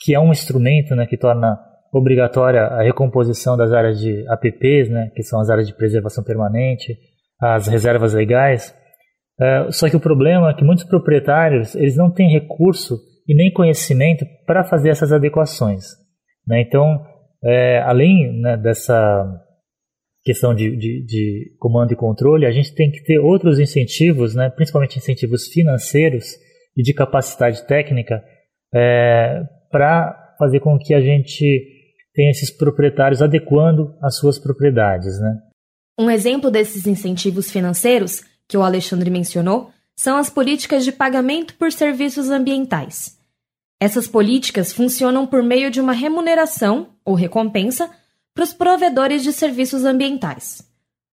que 0.00 0.14
é 0.14 0.20
um 0.20 0.30
instrumento 0.30 0.94
né, 0.94 1.06
que 1.06 1.16
torna 1.16 1.58
obrigatória 1.92 2.62
a 2.62 2.82
recomposição 2.82 3.56
das 3.56 3.72
áreas 3.72 3.98
de 3.98 4.24
APPs, 4.28 4.88
né, 4.90 5.10
que 5.14 5.22
são 5.22 5.40
as 5.40 5.50
áreas 5.50 5.66
de 5.66 5.74
preservação 5.74 6.22
permanente, 6.22 6.96
as 7.40 7.66
reservas 7.66 8.14
legais. 8.14 8.74
É, 9.40 9.70
só 9.70 9.88
que 9.88 9.96
o 9.96 10.00
problema 10.00 10.50
é 10.50 10.54
que 10.54 10.64
muitos 10.64 10.84
proprietários 10.84 11.74
eles 11.74 11.96
não 11.96 12.12
têm 12.12 12.30
recurso 12.30 12.98
e 13.26 13.34
nem 13.34 13.52
conhecimento 13.52 14.24
para 14.46 14.64
fazer 14.64 14.90
essas 14.90 15.12
adequações. 15.12 15.84
Né? 16.46 16.62
Então, 16.62 17.02
é, 17.42 17.80
além 17.82 18.38
né, 18.40 18.56
dessa 18.56 19.24
questão 20.22 20.54
de, 20.54 20.76
de, 20.76 21.04
de, 21.06 21.56
comando 21.58 21.92
e 21.92 21.96
controle, 21.96 22.44
a 22.44 22.50
gente 22.50 22.74
tem 22.74 22.90
que 22.90 23.02
ter 23.04 23.18
outros 23.18 23.58
incentivos, 23.58 24.34
né, 24.34 24.50
principalmente 24.50 24.98
incentivos 24.98 25.46
financeiros 25.46 26.26
e 26.76 26.82
de 26.82 26.92
capacidade 26.92 27.66
técnica, 27.66 28.22
é, 28.74 29.42
para 29.70 30.34
fazer 30.38 30.60
com 30.60 30.76
que 30.78 30.92
a 30.92 31.00
gente 31.00 31.64
tenha 32.14 32.30
esses 32.30 32.50
proprietários 32.50 33.22
adequando 33.22 33.94
as 34.02 34.18
suas 34.18 34.38
propriedades. 34.38 35.18
Né? 35.20 35.36
Um 36.00 36.10
exemplo 36.10 36.50
desses 36.50 36.86
incentivos 36.86 37.50
financeiros 37.50 38.22
que 38.48 38.56
o 38.56 38.62
Alexandre 38.62 39.10
mencionou 39.10 39.70
são 39.94 40.16
as 40.16 40.30
políticas 40.30 40.82
de 40.82 40.92
pagamento 40.92 41.52
por 41.56 41.70
serviços 41.70 42.30
ambientais. 42.30 43.18
Essas 43.78 44.08
políticas 44.08 44.72
funcionam 44.72 45.26
por 45.26 45.42
meio 45.42 45.70
de 45.70 45.78
uma 45.78 45.92
remuneração 45.92 46.88
ou 47.04 47.14
recompensa 47.14 47.90
para 48.32 48.44
os 48.44 48.54
provedores 48.54 49.22
de 49.22 49.30
serviços 49.30 49.84
ambientais. 49.84 50.66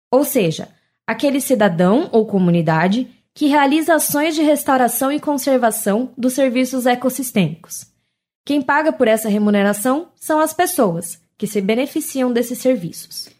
Ou 0.08 0.22
seja, 0.22 0.68
aquele 1.04 1.40
cidadão 1.40 2.08
ou 2.12 2.24
comunidade 2.24 3.10
que 3.34 3.46
realiza 3.46 3.96
ações 3.96 4.36
de 4.36 4.42
restauração 4.42 5.10
e 5.10 5.18
conservação 5.18 6.12
dos 6.16 6.34
serviços 6.34 6.86
ecossistêmicos. 6.86 7.88
Quem 8.44 8.62
paga 8.62 8.92
por 8.92 9.08
essa 9.08 9.28
remuneração 9.28 10.10
são 10.14 10.38
as 10.38 10.54
pessoas 10.54 11.20
que 11.36 11.48
se 11.48 11.60
beneficiam 11.60 12.32
desses 12.32 12.58
serviços. 12.58 13.34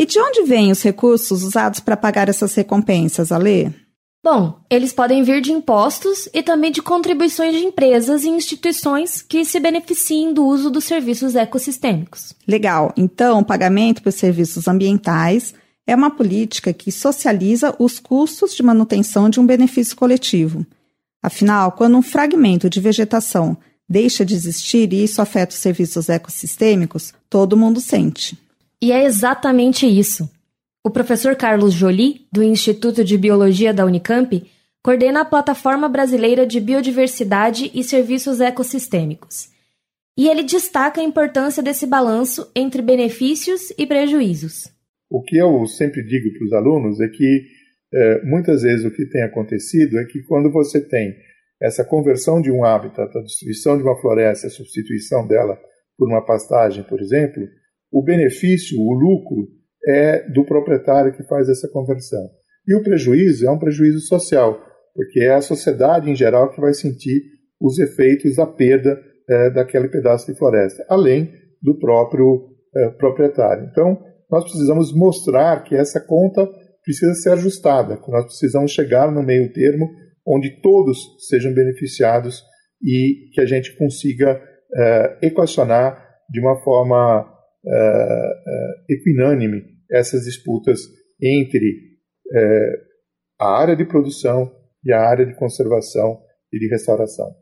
E 0.00 0.06
de 0.06 0.18
onde 0.18 0.44
vêm 0.44 0.72
os 0.72 0.80
recursos 0.80 1.42
usados 1.42 1.78
para 1.78 1.94
pagar 1.94 2.30
essas 2.30 2.54
recompensas, 2.54 3.30
Alê? 3.30 3.68
Bom, 4.24 4.58
eles 4.70 4.94
podem 4.94 5.22
vir 5.22 5.42
de 5.42 5.52
impostos 5.52 6.26
e 6.32 6.42
também 6.42 6.72
de 6.72 6.80
contribuições 6.80 7.54
de 7.54 7.62
empresas 7.66 8.24
e 8.24 8.30
instituições 8.30 9.20
que 9.20 9.44
se 9.44 9.60
beneficiem 9.60 10.32
do 10.32 10.46
uso 10.46 10.70
dos 10.70 10.84
serviços 10.84 11.36
ecossistêmicos. 11.36 12.32
Legal. 12.48 12.94
Então, 12.96 13.40
o 13.40 13.44
pagamento 13.44 14.02
por 14.02 14.10
serviços 14.10 14.66
ambientais 14.66 15.52
é 15.86 15.94
uma 15.94 16.10
política 16.10 16.72
que 16.72 16.90
socializa 16.90 17.76
os 17.78 18.00
custos 18.00 18.56
de 18.56 18.62
manutenção 18.62 19.28
de 19.28 19.38
um 19.38 19.44
benefício 19.44 19.94
coletivo. 19.94 20.64
Afinal, 21.22 21.72
quando 21.72 21.98
um 21.98 22.02
fragmento 22.02 22.70
de 22.70 22.80
vegetação 22.80 23.54
deixa 23.86 24.24
de 24.24 24.34
existir 24.34 24.90
e 24.94 25.04
isso 25.04 25.20
afeta 25.20 25.52
os 25.52 25.60
serviços 25.60 26.08
ecossistêmicos, 26.08 27.12
todo 27.28 27.54
mundo 27.54 27.82
sente. 27.82 28.38
E 28.82 28.92
é 28.92 29.04
exatamente 29.04 29.86
isso. 29.86 30.30
O 30.82 30.90
professor 30.90 31.36
Carlos 31.36 31.74
Joly, 31.74 32.26
do 32.32 32.42
Instituto 32.42 33.04
de 33.04 33.18
Biologia 33.18 33.74
da 33.74 33.84
Unicamp, 33.84 34.42
coordena 34.82 35.20
a 35.20 35.24
Plataforma 35.24 35.88
Brasileira 35.88 36.46
de 36.46 36.58
Biodiversidade 36.58 37.70
e 37.74 37.84
Serviços 37.84 38.40
Ecossistêmicos. 38.40 39.50
E 40.16 40.28
ele 40.28 40.42
destaca 40.42 41.00
a 41.00 41.04
importância 41.04 41.62
desse 41.62 41.86
balanço 41.86 42.50
entre 42.56 42.80
benefícios 42.80 43.70
e 43.76 43.86
prejuízos. 43.86 44.68
O 45.10 45.22
que 45.22 45.36
eu 45.36 45.66
sempre 45.66 46.02
digo 46.02 46.32
para 46.32 46.46
os 46.46 46.52
alunos 46.52 47.00
é 47.00 47.08
que 47.08 47.46
é, 47.92 48.24
muitas 48.24 48.62
vezes 48.62 48.86
o 48.86 48.90
que 48.90 49.04
tem 49.06 49.22
acontecido 49.22 49.98
é 49.98 50.04
que 50.04 50.22
quando 50.22 50.50
você 50.50 50.80
tem 50.80 51.14
essa 51.60 51.84
conversão 51.84 52.40
de 52.40 52.50
um 52.50 52.64
hábitat, 52.64 53.16
a 53.16 53.22
destruição 53.22 53.76
de 53.76 53.82
uma 53.82 54.00
floresta, 54.00 54.46
a 54.46 54.50
substituição 54.50 55.26
dela 55.26 55.58
por 55.98 56.08
uma 56.08 56.24
pastagem, 56.24 56.82
por 56.84 57.00
exemplo, 57.00 57.46
o 57.90 58.02
benefício, 58.02 58.78
o 58.78 58.92
lucro, 58.92 59.48
é 59.86 60.28
do 60.30 60.44
proprietário 60.44 61.12
que 61.12 61.24
faz 61.24 61.48
essa 61.48 61.68
conversão. 61.68 62.28
E 62.66 62.74
o 62.74 62.82
prejuízo 62.82 63.46
é 63.46 63.50
um 63.50 63.58
prejuízo 63.58 64.00
social, 64.00 64.60
porque 64.94 65.20
é 65.20 65.34
a 65.34 65.40
sociedade 65.40 66.10
em 66.10 66.14
geral 66.14 66.50
que 66.50 66.60
vai 66.60 66.74
sentir 66.74 67.22
os 67.60 67.78
efeitos 67.78 68.36
da 68.36 68.46
perda 68.46 69.00
é, 69.28 69.50
daquele 69.50 69.88
pedaço 69.88 70.30
de 70.30 70.38
floresta, 70.38 70.84
além 70.88 71.32
do 71.62 71.78
próprio 71.78 72.48
é, 72.76 72.90
proprietário. 72.90 73.68
Então, 73.70 73.98
nós 74.30 74.44
precisamos 74.44 74.94
mostrar 74.94 75.62
que 75.64 75.74
essa 75.74 76.00
conta 76.00 76.48
precisa 76.84 77.14
ser 77.14 77.30
ajustada, 77.30 77.96
que 77.96 78.10
nós 78.10 78.24
precisamos 78.24 78.70
chegar 78.70 79.10
no 79.10 79.22
meio 79.22 79.52
termo 79.52 79.88
onde 80.26 80.60
todos 80.60 80.98
sejam 81.28 81.52
beneficiados 81.52 82.42
e 82.82 83.30
que 83.32 83.40
a 83.40 83.46
gente 83.46 83.76
consiga 83.76 84.40
é, 84.74 85.18
equacionar 85.22 85.98
de 86.30 86.40
uma 86.40 86.62
forma 86.62 87.26
uh, 87.64 88.92
equinânime 88.92 89.62
essas 89.90 90.24
disputas 90.24 90.80
entre 91.20 91.66
uh, 92.32 92.90
a 93.40 93.58
área 93.58 93.76
de 93.76 93.84
produção 93.84 94.50
e 94.84 94.92
a 94.92 95.00
área 95.00 95.26
de 95.26 95.34
conservação 95.34 96.20
e 96.52 96.58
de 96.58 96.68
restauração. 96.68 97.34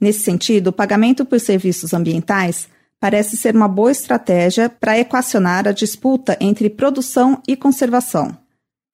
Nesse 0.00 0.20
sentido, 0.20 0.68
o 0.68 0.72
pagamento 0.72 1.24
por 1.24 1.40
serviços 1.40 1.92
ambientais 1.92 2.68
parece 3.00 3.36
ser 3.36 3.54
uma 3.54 3.68
boa 3.68 3.90
estratégia 3.90 4.68
para 4.68 4.98
equacionar 4.98 5.66
a 5.66 5.72
disputa 5.72 6.36
entre 6.40 6.70
produção 6.70 7.42
e 7.46 7.56
conservação. 7.56 8.36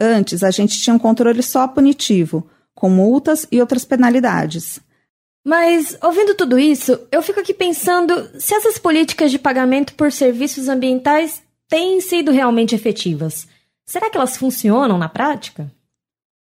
Antes, 0.00 0.42
a 0.42 0.50
gente 0.50 0.80
tinha 0.80 0.94
um 0.94 0.98
controle 0.98 1.42
só 1.42 1.68
punitivo, 1.68 2.48
com 2.74 2.90
multas 2.90 3.46
e 3.50 3.60
outras 3.60 3.84
penalidades. 3.84 4.80
Mas, 5.44 5.98
ouvindo 6.02 6.34
tudo 6.34 6.58
isso, 6.58 6.98
eu 7.12 7.20
fico 7.22 7.40
aqui 7.40 7.52
pensando 7.52 8.30
se 8.40 8.54
essas 8.54 8.78
políticas 8.78 9.30
de 9.30 9.38
pagamento 9.38 9.94
por 9.94 10.10
serviços 10.10 10.68
ambientais 10.68 11.42
têm 11.68 12.00
sido 12.00 12.32
realmente 12.32 12.74
efetivas. 12.74 13.46
Será 13.84 14.08
que 14.08 14.16
elas 14.16 14.38
funcionam 14.38 14.96
na 14.96 15.08
prática? 15.08 15.70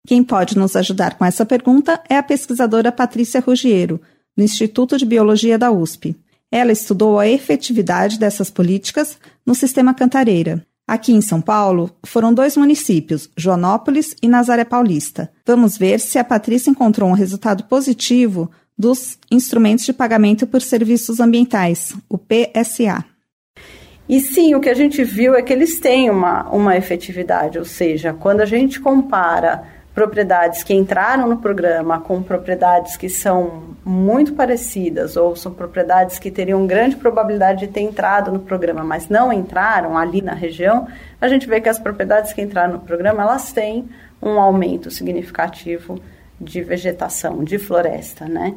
Quem 0.06 0.22
pode 0.22 0.58
nos 0.58 0.76
ajudar 0.76 1.18
com 1.18 1.24
essa 1.24 1.46
pergunta 1.46 2.02
é 2.10 2.18
a 2.18 2.24
pesquisadora 2.24 2.92
Patrícia 2.92 3.40
Ruggiero, 3.40 4.02
do 4.36 4.44
Instituto 4.44 4.98
de 4.98 5.06
Biologia 5.06 5.58
da 5.58 5.72
USP. 5.72 6.16
Ela 6.52 6.72
estudou 6.72 7.20
a 7.20 7.28
efetividade 7.28 8.20
dessas 8.20 8.50
políticas 8.50 9.18
no 9.46 9.56
sistema 9.56 9.94
Cantareira. 9.94 10.66
Aqui 10.88 11.14
em 11.14 11.22
São 11.22 11.40
Paulo, 11.40 11.92
foram 12.04 12.34
dois 12.34 12.58
municípios, 12.58 13.30
Joanópolis 13.38 14.16
e 14.24 14.28
Nazaré 14.28 14.66
Paulista. 14.66 15.32
Vamos 15.46 15.78
ver 15.78 16.00
se 16.00 16.18
a 16.18 16.24
Patrícia 16.24 16.72
encontrou 16.72 17.08
um 17.08 17.14
resultado 17.14 17.64
positivo 17.66 18.50
dos 18.80 19.20
instrumentos 19.30 19.84
de 19.84 19.92
pagamento 19.92 20.48
por 20.48 20.62
serviços 20.62 21.20
ambientais, 21.20 21.94
o 22.08 22.18
PSA. 22.18 23.04
E 24.08 24.22
sim, 24.22 24.56
o 24.56 24.62
que 24.62 24.70
a 24.70 24.74
gente 24.74 25.04
viu 25.04 25.36
é 25.36 25.42
que 25.42 25.52
eles 25.52 25.82
têm 25.82 26.10
uma, 26.10 26.50
uma 26.50 26.78
efetividade, 26.78 27.60
ou 27.60 27.66
seja, 27.66 28.14
quando 28.14 28.40
a 28.40 28.46
gente 28.46 28.80
compara 28.80 29.64
propriedades 29.94 30.64
que 30.64 30.74
entraram 30.74 31.28
no 31.28 31.38
programa 31.38 32.00
com 32.00 32.24
propriedades 32.24 32.96
que 32.96 33.10
são 33.10 33.76
muito 33.84 34.34
parecidas 34.34 35.18
ou 35.18 35.36
são 35.36 35.54
propriedades 35.54 36.18
que 36.18 36.32
teriam 36.32 36.66
grande 36.66 36.96
probabilidade 36.96 37.68
de 37.68 37.68
ter 37.68 37.82
entrado 37.82 38.32
no 38.32 38.40
programa, 38.40 38.82
mas 38.82 39.10
não 39.10 39.34
entraram 39.34 39.98
ali 39.98 40.22
na 40.22 40.34
região, 40.34 40.88
a 41.20 41.28
gente 41.28 41.48
vê 41.48 41.60
que 41.60 41.68
as 41.68 41.78
propriedades 41.78 42.32
que 42.32 42.42
entraram 42.42 42.74
no 42.74 42.80
programa 42.80 43.24
elas 43.24 43.52
têm 43.52 43.90
um 44.22 44.40
aumento 44.40 44.90
significativo 44.90 46.00
de 46.40 46.62
vegetação, 46.62 47.44
de 47.44 47.58
floresta, 47.58 48.26
né? 48.26 48.56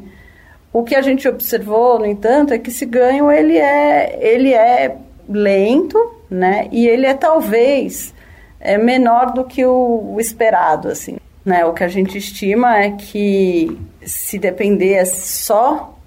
O 0.73 0.83
que 0.83 0.95
a 0.95 1.03
gente 1.03 1.29
observou, 1.29 1.99
no 1.99 2.07
entanto, 2.07 2.55
é 2.55 2.59
que 2.59 2.71
esse 2.71 2.87
ganho 2.87 3.31
ele 3.31 3.59
é, 3.59 4.19
ele 4.21 4.55
é 4.55 4.97
lento, 5.29 5.99
né? 6.31 6.69
E 6.73 6.87
ele 6.87 7.07
é 7.07 7.15
talvez 7.15 8.15
é 8.59 8.79
menor 8.79 9.33
do 9.33 9.45
que 9.45 9.65
o, 9.67 10.15
o 10.15 10.21
esperado, 10.21 10.89
assim. 10.89 11.17
Né? 11.45 11.65
O 11.65 11.73
que 11.73 11.83
a 11.83 11.89
gente 11.89 12.17
estima 12.17 12.79
é 12.79 12.93
que 12.93 13.77
se 14.05 14.39
depender 14.39 15.05
só 15.05 15.99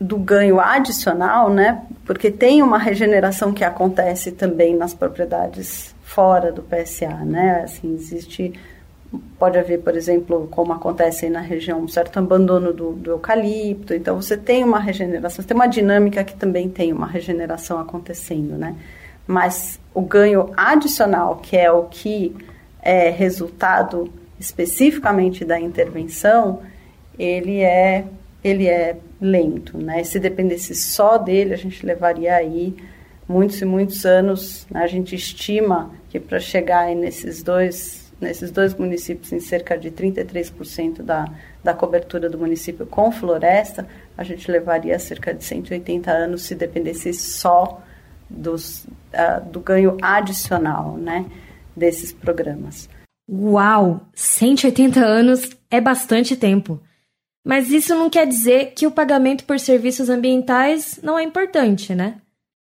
do 0.00 0.18
ganho 0.18 0.58
adicional, 0.58 1.48
né? 1.48 1.82
Porque 2.04 2.30
tem 2.30 2.62
uma 2.62 2.78
regeneração 2.78 3.52
que 3.52 3.62
acontece 3.62 4.32
também 4.32 4.74
nas 4.74 4.92
propriedades 4.92 5.94
fora 6.02 6.50
do 6.50 6.62
PSA, 6.62 7.24
né? 7.24 7.62
Assim, 7.64 7.94
existe 7.94 8.52
pode 9.38 9.58
haver, 9.58 9.80
por 9.80 9.96
exemplo, 9.96 10.48
como 10.50 10.72
acontece 10.72 11.24
aí 11.24 11.30
na 11.30 11.40
região, 11.40 11.80
um 11.80 11.88
certo 11.88 12.18
abandono 12.18 12.72
do, 12.72 12.92
do, 12.92 13.10
eucalipto. 13.10 13.92
Então, 13.92 14.20
você 14.20 14.36
tem 14.36 14.62
uma 14.62 14.78
regeneração, 14.78 15.44
tem 15.44 15.54
uma 15.54 15.66
dinâmica 15.66 16.22
que 16.22 16.36
também 16.36 16.68
tem 16.68 16.92
uma 16.92 17.06
regeneração 17.06 17.78
acontecendo, 17.80 18.56
né? 18.56 18.76
Mas 19.26 19.80
o 19.92 20.00
ganho 20.00 20.50
adicional, 20.56 21.36
que 21.36 21.56
é 21.56 21.70
o 21.70 21.84
que 21.84 22.34
é 22.82 23.10
resultado 23.10 24.12
especificamente 24.38 25.44
da 25.44 25.60
intervenção, 25.60 26.60
ele 27.18 27.60
é 27.60 28.04
ele 28.42 28.66
é 28.66 28.96
lento, 29.20 29.76
né? 29.76 30.02
Se 30.02 30.18
dependesse 30.18 30.74
só 30.74 31.18
dele, 31.18 31.52
a 31.52 31.58
gente 31.58 31.84
levaria 31.84 32.34
aí 32.36 32.74
muitos 33.28 33.60
e 33.60 33.64
muitos 33.64 34.06
anos. 34.06 34.66
Né? 34.70 34.82
A 34.82 34.86
gente 34.86 35.14
estima 35.14 35.90
que 36.08 36.18
para 36.18 36.40
chegar 36.40 36.94
nesses 36.96 37.42
dois 37.42 37.99
nesses 38.20 38.50
dois 38.50 38.74
municípios 38.74 39.32
em 39.32 39.40
cerca 39.40 39.78
de 39.78 39.90
33% 39.90 41.02
da, 41.02 41.26
da 41.62 41.72
cobertura 41.72 42.28
do 42.28 42.38
município 42.38 42.86
com 42.86 43.10
floresta, 43.10 43.86
a 44.16 44.22
gente 44.22 44.50
levaria 44.50 44.98
cerca 44.98 45.32
de 45.32 45.42
180 45.42 46.10
anos 46.10 46.42
se 46.42 46.54
dependesse 46.54 47.12
só 47.14 47.82
dos, 48.28 48.84
uh, 48.84 49.44
do 49.50 49.60
ganho 49.60 49.96
adicional 50.02 50.96
né, 50.96 51.26
desses 51.74 52.12
programas. 52.12 52.88
Uau! 53.28 54.00
180 54.14 55.00
anos 55.00 55.50
é 55.70 55.80
bastante 55.80 56.36
tempo. 56.36 56.80
Mas 57.44 57.70
isso 57.70 57.94
não 57.94 58.10
quer 58.10 58.26
dizer 58.26 58.72
que 58.74 58.86
o 58.86 58.90
pagamento 58.90 59.44
por 59.44 59.58
serviços 59.58 60.10
ambientais 60.10 61.00
não 61.02 61.18
é 61.18 61.22
importante, 61.22 61.94
né? 61.94 62.16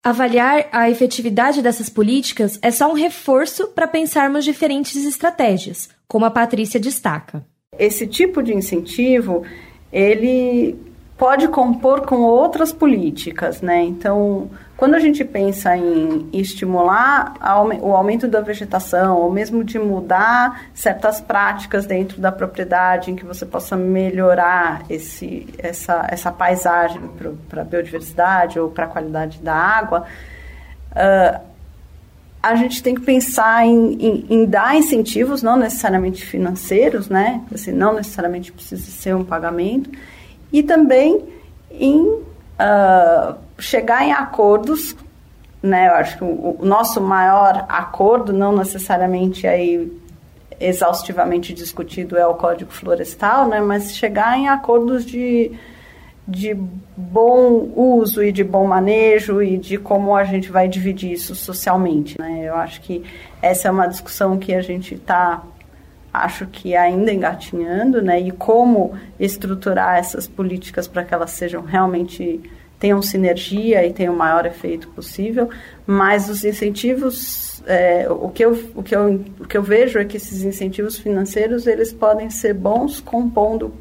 Avaliar 0.04 0.68
a 0.70 0.90
efetividade 0.90 1.62
dessas 1.62 1.88
políticas 1.88 2.58
é 2.60 2.70
só 2.70 2.90
um 2.90 2.94
reforço 2.94 3.68
para 3.68 3.88
pensarmos 3.88 4.44
diferentes 4.44 5.02
estratégias, 5.02 5.88
como 6.06 6.26
a 6.26 6.30
Patrícia 6.30 6.78
destaca. 6.78 7.42
Esse 7.78 8.06
tipo 8.06 8.42
de 8.42 8.52
incentivo, 8.52 9.44
ele 9.90 10.76
pode 11.16 11.48
compor 11.48 12.02
com 12.02 12.16
outras 12.22 12.72
políticas, 12.72 13.60
né? 13.60 13.82
Então, 13.82 14.50
quando 14.76 14.94
a 14.94 14.98
gente 14.98 15.24
pensa 15.24 15.76
em 15.76 16.28
estimular 16.32 17.34
o 17.80 17.92
aumento 17.92 18.26
da 18.26 18.40
vegetação, 18.40 19.18
ou 19.18 19.30
mesmo 19.30 19.62
de 19.62 19.78
mudar 19.78 20.66
certas 20.74 21.20
práticas 21.20 21.86
dentro 21.86 22.20
da 22.20 22.32
propriedade, 22.32 23.10
em 23.12 23.16
que 23.16 23.24
você 23.24 23.46
possa 23.46 23.76
melhorar 23.76 24.84
esse, 24.90 25.46
essa, 25.58 26.06
essa 26.10 26.32
paisagem 26.32 27.00
para 27.48 27.62
a 27.62 27.64
biodiversidade 27.64 28.58
ou 28.58 28.68
para 28.68 28.86
a 28.86 28.88
qualidade 28.88 29.38
da 29.38 29.54
água, 29.54 30.04
uh, 30.90 31.40
a 32.42 32.56
gente 32.56 32.82
tem 32.82 32.94
que 32.94 33.00
pensar 33.00 33.64
em, 33.64 33.94
em, 33.94 34.26
em, 34.28 34.44
dar 34.44 34.76
incentivos, 34.76 35.42
não 35.42 35.56
necessariamente 35.56 36.26
financeiros, 36.26 37.08
né? 37.08 37.40
Assim, 37.54 37.72
não 37.72 37.94
necessariamente 37.94 38.52
precisa 38.52 38.84
ser 38.90 39.14
um 39.14 39.24
pagamento, 39.24 39.88
e 40.54 40.62
também 40.62 41.24
em 41.68 42.00
uh, 42.06 43.34
chegar 43.58 44.06
em 44.06 44.12
acordos, 44.12 44.94
né? 45.60 45.88
Eu 45.88 45.94
acho 45.94 46.16
que 46.16 46.22
o, 46.22 46.56
o, 46.60 46.64
nosso 46.64 47.00
maior 47.00 47.66
acordo, 47.68 48.32
não 48.32 48.56
necessariamente 48.56 49.48
aí 49.48 49.92
exaustivamente 50.60 51.52
discutido 51.52 52.16
é 52.16 52.24
o 52.24 52.34
Código 52.34 52.70
Florestal, 52.70 53.48
né? 53.48 53.60
Mas 53.60 53.96
chegar 53.96 54.38
em 54.38 54.48
acordos 54.48 55.04
de 55.04 55.50
de 56.26 56.54
bom 56.96 57.70
uso 57.76 58.22
e 58.22 58.32
de 58.32 58.42
bom 58.42 58.66
manejo 58.66 59.42
e 59.42 59.58
de 59.58 59.76
como 59.76 60.16
a 60.16 60.24
gente 60.24 60.50
vai 60.50 60.66
dividir 60.66 61.12
isso 61.12 61.34
socialmente, 61.34 62.18
né? 62.18 62.44
Eu 62.44 62.54
acho 62.54 62.80
que 62.80 63.02
essa 63.42 63.68
é 63.68 63.70
uma 63.70 63.86
discussão 63.88 64.38
que 64.38 64.54
a 64.54 64.62
gente 64.62 64.94
está 64.94 65.42
acho 66.14 66.46
que 66.46 66.76
ainda 66.76 67.12
engatinhando, 67.12 68.00
né? 68.00 68.20
E 68.20 68.30
como 68.30 68.94
estruturar 69.18 69.98
essas 69.98 70.28
políticas 70.28 70.86
para 70.86 71.04
que 71.04 71.12
elas 71.12 71.32
sejam 71.32 71.62
realmente 71.62 72.40
tenham 72.78 73.00
sinergia 73.00 73.84
e 73.86 73.92
tenham 73.92 74.14
o 74.14 74.16
maior 74.16 74.44
efeito 74.44 74.88
possível, 74.88 75.48
mas 75.86 76.28
os 76.28 76.44
incentivos, 76.44 77.62
é, 77.66 78.06
o, 78.10 78.28
que 78.28 78.44
eu, 78.44 78.52
o, 78.74 78.82
que 78.82 78.94
eu, 78.94 79.24
o 79.40 79.46
que 79.46 79.56
eu 79.56 79.62
vejo 79.62 79.98
é 79.98 80.04
que 80.04 80.18
esses 80.18 80.42
incentivos 80.42 80.98
financeiros, 80.98 81.66
eles 81.66 81.92
podem 81.92 82.28
ser 82.28 82.52
bons 82.52 83.00
compondo 83.00 83.72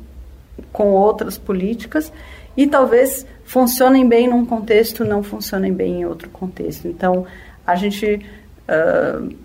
com 0.71 0.91
outras 0.91 1.37
políticas 1.37 2.13
e 2.55 2.65
talvez 2.65 3.25
funcionem 3.43 4.07
bem 4.07 4.27
num 4.27 4.45
contexto, 4.45 5.03
não 5.03 5.21
funcionem 5.21 5.73
bem 5.73 6.01
em 6.01 6.05
outro 6.05 6.29
contexto. 6.29 6.87
Então, 6.87 7.25
a 7.65 7.75
gente 7.75 8.25
uh, 8.69 9.35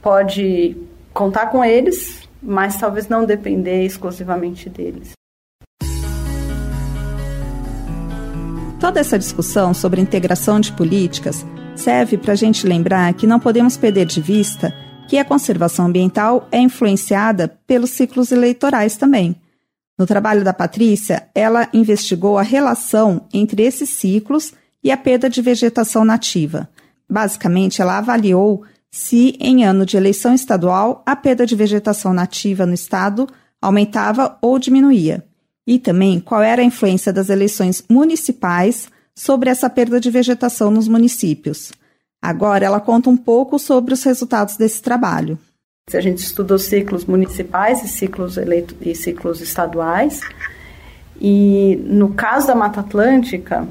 pode 0.00 0.76
contar 1.12 1.46
com 1.46 1.64
eles, 1.64 2.27
mas 2.42 2.76
talvez 2.76 3.08
não 3.08 3.24
depender 3.24 3.84
exclusivamente 3.84 4.68
deles. 4.68 5.12
Toda 8.80 9.00
essa 9.00 9.18
discussão 9.18 9.74
sobre 9.74 10.00
integração 10.00 10.60
de 10.60 10.72
políticas 10.72 11.44
serve 11.74 12.16
para 12.16 12.32
a 12.32 12.36
gente 12.36 12.66
lembrar 12.66 13.12
que 13.14 13.26
não 13.26 13.40
podemos 13.40 13.76
perder 13.76 14.06
de 14.06 14.20
vista 14.20 14.72
que 15.08 15.18
a 15.18 15.24
conservação 15.24 15.86
ambiental 15.86 16.46
é 16.52 16.60
influenciada 16.60 17.48
pelos 17.66 17.90
ciclos 17.90 18.30
eleitorais 18.30 18.96
também. 18.96 19.34
No 19.98 20.06
trabalho 20.06 20.44
da 20.44 20.52
Patrícia, 20.52 21.28
ela 21.34 21.68
investigou 21.72 22.38
a 22.38 22.42
relação 22.42 23.26
entre 23.32 23.62
esses 23.62 23.88
ciclos 23.88 24.52
e 24.84 24.92
a 24.92 24.96
perda 24.96 25.28
de 25.28 25.42
vegetação 25.42 26.04
nativa. 26.04 26.68
Basicamente, 27.10 27.82
ela 27.82 27.98
avaliou 27.98 28.62
se, 28.90 29.36
em 29.38 29.64
ano 29.64 29.84
de 29.84 29.96
eleição 29.96 30.34
estadual, 30.34 31.02
a 31.04 31.14
perda 31.14 31.44
de 31.44 31.54
vegetação 31.54 32.12
nativa 32.12 32.64
no 32.64 32.74
estado 32.74 33.26
aumentava 33.60 34.38
ou 34.40 34.58
diminuía, 34.58 35.24
e 35.66 35.78
também 35.78 36.20
qual 36.20 36.42
era 36.42 36.62
a 36.62 36.64
influência 36.64 37.12
das 37.12 37.28
eleições 37.28 37.84
municipais 37.88 38.88
sobre 39.14 39.50
essa 39.50 39.68
perda 39.68 40.00
de 40.00 40.10
vegetação 40.10 40.70
nos 40.70 40.88
municípios. 40.88 41.72
Agora 42.22 42.64
ela 42.64 42.80
conta 42.80 43.10
um 43.10 43.16
pouco 43.16 43.58
sobre 43.58 43.92
os 43.92 44.02
resultados 44.02 44.56
desse 44.56 44.80
trabalho. 44.80 45.38
A 45.92 46.00
gente 46.00 46.18
estuda 46.18 46.54
os 46.54 46.64
ciclos 46.64 47.04
municipais 47.04 47.82
e 47.82 47.88
ciclos, 47.88 48.36
eleito, 48.36 48.76
e 48.80 48.94
ciclos 48.94 49.40
estaduais. 49.40 50.20
E 51.20 51.76
no 51.84 52.14
caso 52.14 52.46
da 52.46 52.54
Mata 52.54 52.80
Atlântica, 52.80 53.66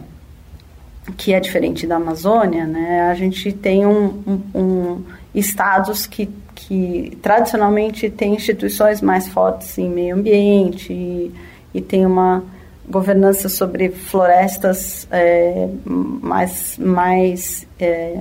que 1.15 1.34
é 1.34 1.39
diferente 1.39 1.88
da 1.88 1.96
Amazônia, 1.96 2.65
né, 2.65 3.10
a 3.10 3.13
gente 3.13 3.52
tem 3.52 3.86
um, 3.86 4.22
um, 4.28 4.41
um 4.60 5.04
estados 5.34 6.06
que, 6.06 6.30
que 6.54 7.17
tradicionalmente 7.22 8.10
têm 8.10 8.36
instituições 8.36 9.02
mais 9.02 9.28
fortes 9.28 9.78
em 9.78 9.89
meio 9.89 10.15
ambiente 10.15 10.91
e, 10.91 11.32
e 11.74 11.82
tem 11.82 12.06
uma 12.06 12.43
governança 12.89 13.50
sobre 13.50 13.89
florestas 13.89 15.08
é, 15.12 15.70
mais, 15.86 16.78
mais, 16.78 17.67
é, 17.80 18.17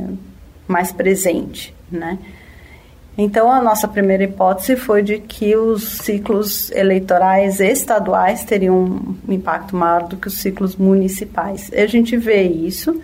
mais 0.66 0.92
presente, 0.92 1.75
né? 1.90 2.18
Então, 3.18 3.50
a 3.50 3.62
nossa 3.62 3.88
primeira 3.88 4.24
hipótese 4.24 4.76
foi 4.76 5.02
de 5.02 5.18
que 5.18 5.57
os 5.57 5.83
ciclos 5.85 6.70
eleitorais 6.70 7.61
estaduais 7.61 8.44
teriam 8.44 9.16
um 9.26 9.33
impacto 9.33 9.74
maior 9.74 10.02
do 10.02 10.16
que 10.16 10.29
os 10.29 10.35
ciclos 10.35 10.76
municipais. 10.76 11.70
A 11.72 11.87
gente 11.87 12.14
vê 12.16 12.42
isso, 12.42 13.00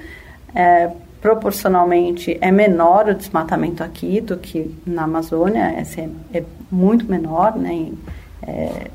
é, 0.55 0.90
proporcionalmente 1.20 2.37
é 2.42 2.51
menor 2.51 3.09
o 3.09 3.14
desmatamento 3.14 3.83
aqui 3.83 4.20
do 4.20 4.37
que 4.37 4.77
na 4.87 5.05
Amazônia, 5.05 5.62
é, 5.62 6.38
é 6.38 6.44
muito 6.70 7.07
menor, 7.07 7.57
né? 7.57 7.92
É, 8.46 8.90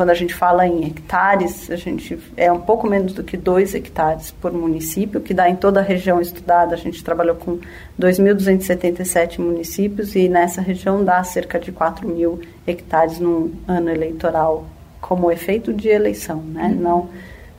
quando 0.00 0.08
a 0.08 0.14
gente 0.14 0.32
fala 0.32 0.66
em 0.66 0.86
hectares, 0.86 1.70
a 1.70 1.76
gente 1.76 2.18
é 2.34 2.50
um 2.50 2.58
pouco 2.58 2.86
menos 2.86 3.12
do 3.12 3.22
que 3.22 3.36
2 3.36 3.74
hectares 3.74 4.30
por 4.30 4.50
município, 4.50 5.20
que 5.20 5.34
dá 5.34 5.46
em 5.46 5.54
toda 5.54 5.80
a 5.80 5.82
região 5.82 6.22
estudada. 6.22 6.74
A 6.74 6.78
gente 6.78 7.04
trabalhou 7.04 7.36
com 7.36 7.58
2.277 8.00 9.38
municípios 9.40 10.16
e 10.16 10.26
nessa 10.26 10.62
região 10.62 11.04
dá 11.04 11.22
cerca 11.22 11.60
de 11.60 11.70
4 11.70 12.08
mil 12.08 12.40
hectares 12.66 13.18
no 13.18 13.52
ano 13.68 13.90
eleitoral, 13.90 14.64
como 15.02 15.30
efeito 15.30 15.70
de 15.70 15.90
eleição, 15.90 16.38
né? 16.44 16.68
Uhum. 16.68 16.80
Não, 16.80 17.10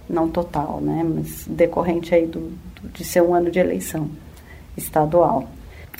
não 0.09 0.27
total, 0.27 0.81
né? 0.81 1.05
Mas 1.07 1.45
decorrente 1.47 2.15
aí 2.15 2.25
do, 2.25 2.51
de 2.91 3.03
ser 3.03 3.21
um 3.21 3.35
ano 3.35 3.51
de 3.51 3.59
eleição 3.59 4.09
estadual. 4.75 5.47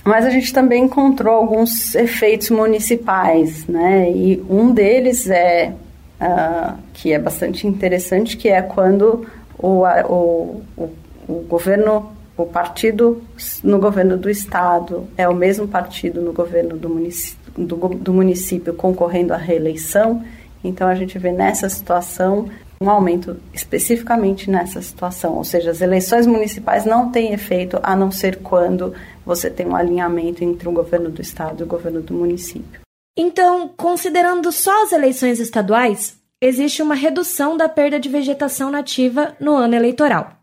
Mas 0.04 0.26
a 0.26 0.32
gente 0.32 0.52
também 0.52 0.86
encontrou 0.86 1.36
alguns 1.36 1.94
efeitos 1.94 2.50
municipais, 2.50 3.68
né? 3.68 4.10
E 4.10 4.44
um 4.50 4.74
deles 4.74 5.30
é 5.30 5.76
uh, 6.22 6.78
que 6.94 7.12
é 7.12 7.20
bastante 7.20 7.68
interessante, 7.68 8.38
que 8.38 8.48
é 8.48 8.62
quando 8.62 9.28
o, 9.58 9.84
o, 9.84 10.62
o, 10.78 10.90
o 11.28 11.34
governo, 11.48 12.12
o 12.38 12.46
partido 12.46 13.22
no 13.64 13.80
governo 13.80 14.18
do 14.18 14.30
estado 14.30 15.08
é 15.18 15.28
o 15.28 15.34
mesmo 15.34 15.68
partido 15.68 16.22
no 16.22 16.32
governo 16.32 16.78
do 16.78 16.90
município, 16.90 17.52
do, 17.58 17.76
do 17.76 18.14
município 18.14 18.74
concorrendo 18.74 19.34
à 19.34 19.38
reeleição. 19.38 20.24
Então 20.64 20.88
a 20.88 20.96
gente 20.96 21.18
vê 21.18 21.32
nessa 21.32 21.68
situação 21.68 22.48
um 22.80 22.90
aumento 22.90 23.38
especificamente 23.54 24.50
nessa 24.50 24.82
situação, 24.82 25.36
ou 25.36 25.44
seja, 25.44 25.70
as 25.70 25.82
eleições 25.82 26.26
municipais 26.26 26.84
não 26.84 27.12
têm 27.12 27.32
efeito 27.32 27.80
a 27.84 27.96
não 27.96 28.10
ser 28.10 28.38
quando 28.38 28.94
você 29.24 29.52
tem 29.52 29.68
um 29.68 29.76
alinhamento 29.76 30.44
entre 30.44 30.68
o 30.68 30.72
governo 30.72 31.12
do 31.12 31.22
estado 31.22 31.60
e 31.60 31.64
o 31.64 31.68
governo 31.68 32.02
do 32.02 32.16
município. 32.16 32.81
Então, 33.16 33.68
considerando 33.68 34.52
só 34.52 34.84
as 34.84 34.92
eleições 34.92 35.40
estaduais, 35.40 36.20
existe 36.40 36.82
uma 36.82 36.96
redução 36.96 37.58
da 37.58 37.68
perda 37.68 38.00
de 38.00 38.10
vegetação 38.10 38.72
nativa 38.72 39.36
no 39.40 39.56
ano 39.56 39.76
eleitoral. 39.76 40.38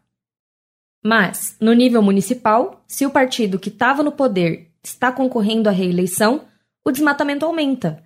Mas, 1.03 1.57
no 1.61 1.73
nível 1.73 2.03
municipal, 2.03 2.83
se 2.87 3.07
o 3.07 3.11
partido 3.11 3.59
que 3.59 3.69
estava 3.69 4.03
no 4.03 4.13
poder 4.13 4.71
está 4.83 5.11
concorrendo 5.11 5.69
à 5.69 5.73
reeleição, 5.73 6.43
o 6.85 6.91
desmatamento 6.91 7.47
aumenta. 7.47 8.03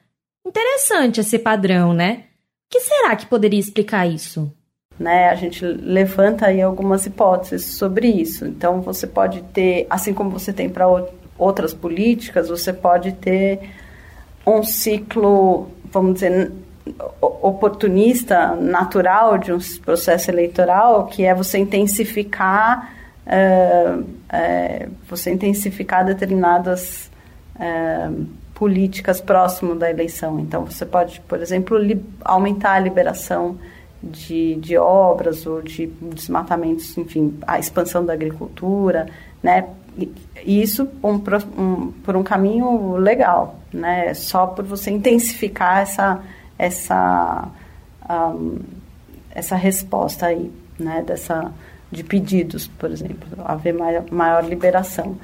Interessante 0.46 1.20
esse 1.20 1.38
padrão, 1.38 1.92
né? 1.92 2.25
O 2.66 2.72
que 2.72 2.81
será 2.81 3.16
que 3.16 3.27
poderia 3.27 3.61
explicar 3.61 4.07
isso? 4.07 4.53
Né, 4.98 5.31
a 5.31 5.35
gente 5.35 5.64
levanta 5.64 6.46
aí 6.46 6.61
algumas 6.61 7.07
hipóteses 7.07 7.64
sobre 7.64 8.09
isso. 8.09 8.44
Então, 8.44 8.81
você 8.81 9.07
pode 9.07 9.42
ter, 9.42 9.87
assim 9.90 10.14
como 10.14 10.31
você 10.31 10.53
tem 10.53 10.68
para 10.68 10.87
outras 11.38 11.75
políticas, 11.75 12.48
você 12.48 12.72
pode 12.72 13.12
ter 13.12 13.70
um 14.46 14.62
ciclo, 14.62 15.68
vamos 15.92 16.14
dizer, 16.14 16.52
oportunista, 17.20 18.57
natural 18.57 19.38
de 19.38 19.52
um 19.52 19.59
processo 19.85 20.31
eleitoral, 20.31 21.07
que 21.07 21.24
é 21.24 21.35
você 21.35 21.59
intensificar, 21.59 22.92
é, 23.26 24.88
você 25.09 25.31
intensificar 25.31 26.05
determinadas 26.05 27.11
é, 27.59 28.11
políticas 28.55 29.20
próximo 29.20 29.74
da 29.74 29.90
eleição. 29.90 30.40
Então, 30.40 30.64
você 30.64 30.85
pode, 30.85 31.20
por 31.22 31.40
exemplo, 31.40 31.78
aumentar 32.24 32.72
a 32.72 32.78
liberação 32.81 33.59
de, 34.02 34.57
de 34.57 34.76
obras 34.76 35.46
ou 35.46 35.62
de 35.62 35.87
desmatamentos, 35.87 36.96
enfim, 36.98 37.38
a 37.46 37.59
expansão 37.59 38.05
da 38.05 38.12
agricultura, 38.12 39.07
né? 39.42 39.68
Isso 40.44 40.88
um, 41.02 41.20
um, 41.61 41.92
por 41.92 42.16
um 42.16 42.22
caminho 42.22 42.96
legal, 42.96 43.61
né? 43.72 44.12
Só 44.14 44.46
por 44.46 44.64
você 44.64 44.90
intensificar 44.90 45.81
essa 45.81 46.20
essa 46.59 47.48
um, 48.09 48.59
essa 49.31 49.57
resposta 49.57 50.26
aí, 50.26 50.50
né? 50.78 51.02
Dessa 51.02 51.52
de 51.92 52.02
pedidos, 52.02 52.66
por 52.66 52.90
exemplo, 52.90 53.28
haver 53.44 53.74
maior, 53.74 54.05
maior 54.11 54.44
liberação. 54.44 55.18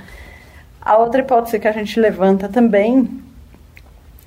A 0.81 0.99
outra 0.99 1.23
hipótese 1.23 1.59
que 1.59 1.67
a 1.67 1.73
gente 1.73 1.99
levanta 1.99 2.47
também 2.47 3.23